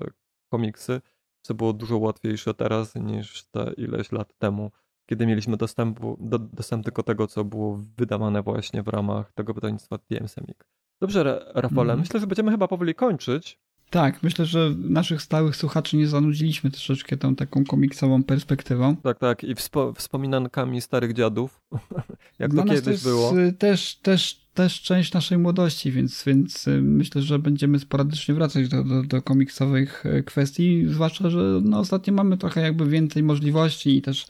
[0.52, 1.02] komiksy,
[1.42, 4.72] co było dużo łatwiejsze teraz niż te ileś lat temu,
[5.06, 9.98] kiedy mieliśmy dostępu, do, dostęp tylko tego, co było wydawane właśnie w ramach tego wydawnictwa
[9.98, 10.66] TM Semik.
[11.02, 12.00] Dobrze, Ra- Rafale, Mhm.
[12.00, 13.60] myślę, że będziemy chyba powoli kończyć.
[13.90, 18.96] Tak, myślę, że naszych stałych słuchaczy nie zanudziliśmy troszeczkę tą taką komiksową perspektywą.
[18.96, 21.62] Tak, tak, i wspo- wspominankami starych dziadów,
[22.40, 23.40] jak Dla to nas kiedyś to jest było.
[23.42, 28.68] y, Też, też, też część naszej młodości, więc, więc y, myślę, że będziemy sporadycznie wracać
[28.70, 33.98] do, do, do komiksowych y, kwestii, zwłaszcza, że no, ostatnio mamy trochę jakby więcej możliwości
[33.98, 34.26] i też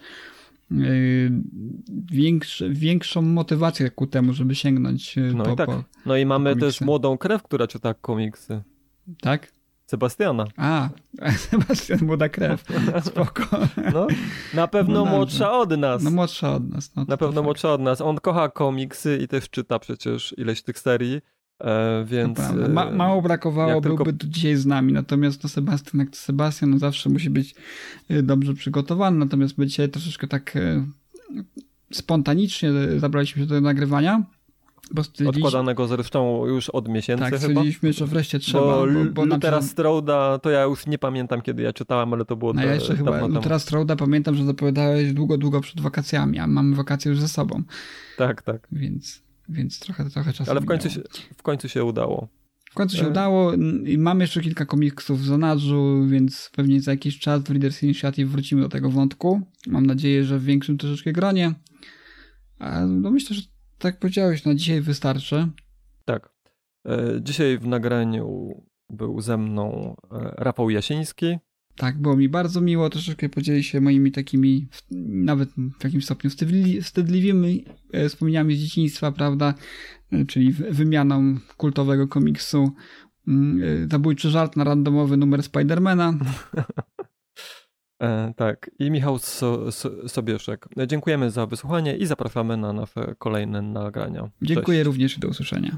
[2.11, 5.65] większy, większą motywację ku temu, żeby sięgnąć y, No po, i tak.
[5.65, 5.83] po...
[6.05, 6.79] No i mamy komiksy.
[6.79, 8.63] też młodą krew, która czyta komiksy.
[9.21, 9.51] Tak?
[9.85, 10.45] Sebastiana.
[10.57, 10.89] A,
[11.49, 12.63] Sebastian, młoda krew.
[13.03, 13.43] Spoko.
[13.93, 14.07] No,
[14.53, 16.03] na pewno No młodsza od nas.
[16.03, 16.95] No młodsza od nas.
[16.95, 18.01] No, na pewno młodsza od nas.
[18.01, 21.21] On kocha komiksy i też czyta przecież ileś tych serii,
[21.59, 22.37] e, więc...
[22.37, 22.67] Prawda.
[22.67, 24.93] Ma, e, mało brakowało, jak tylko- byłby tu dzisiaj z nami.
[24.93, 27.55] Natomiast no Sebastian, jak to Sebastian, no zawsze musi być
[28.11, 29.17] y, dobrze przygotowany.
[29.17, 30.83] Natomiast my dzisiaj troszeczkę tak y,
[31.91, 34.23] spontanicznie zabraliśmy się do nagrywania.
[35.27, 37.39] Odkładanego zresztą już od miesięcy tak, chyba.
[37.39, 38.63] stwierdziliśmy, że wreszcie trzeba.
[38.63, 42.35] Bo, Bo, bo, Lutera Strauda to ja już nie pamiętam kiedy ja czytałem, ale to
[42.35, 43.27] było no ja jeszcze chyba dawno.
[43.27, 47.63] Lutera Strauda pamiętam, że zapowiadałeś długo, długo przed wakacjami, a mamy wakacje już ze sobą.
[48.17, 48.67] Tak, tak.
[48.71, 51.03] Więc, więc trochę, trochę czasu Ale w końcu, minęło.
[51.13, 52.27] się, w końcu się udało.
[52.71, 53.09] W końcu się E.
[53.09, 53.53] udało
[53.85, 58.29] i mam jeszcze kilka komiksów w zanadrzu, więc pewnie za jakiś czas w Readers Initiative
[58.29, 59.41] wrócimy do tego wątku.
[59.67, 61.53] Mam nadzieję, że w większym troszeczkę gronie.
[62.87, 63.41] No myślę, że
[63.77, 65.47] tak powiedziałeś, na dzisiaj wystarczy.
[66.05, 66.29] Tak.
[66.87, 68.49] E, Dzisiaj w nagraniu
[68.89, 71.37] był ze mną e, Rafał Jasiński.
[71.77, 74.67] Tak, było mi bardzo miło troszeczkę podzielić się moimi takimi,
[75.07, 75.49] nawet
[75.79, 79.53] w jakimś stopniu wstydli, wstydliwymi e, wspomnieniami z dzieciństwa, prawda?
[80.11, 82.71] E, Czyli wymianą kultowego komiksu
[83.27, 86.13] mm, e, Zabójczy żart na randomowy numer Spidermana.
[88.01, 90.67] E, tak, i Michał so, so, Sobieszek.
[90.87, 94.29] Dziękujemy za wysłuchanie i zapraszamy na nasze kolejne nagrania.
[94.41, 94.85] Dziękuję Cześć.
[94.85, 95.77] również i do usłyszenia.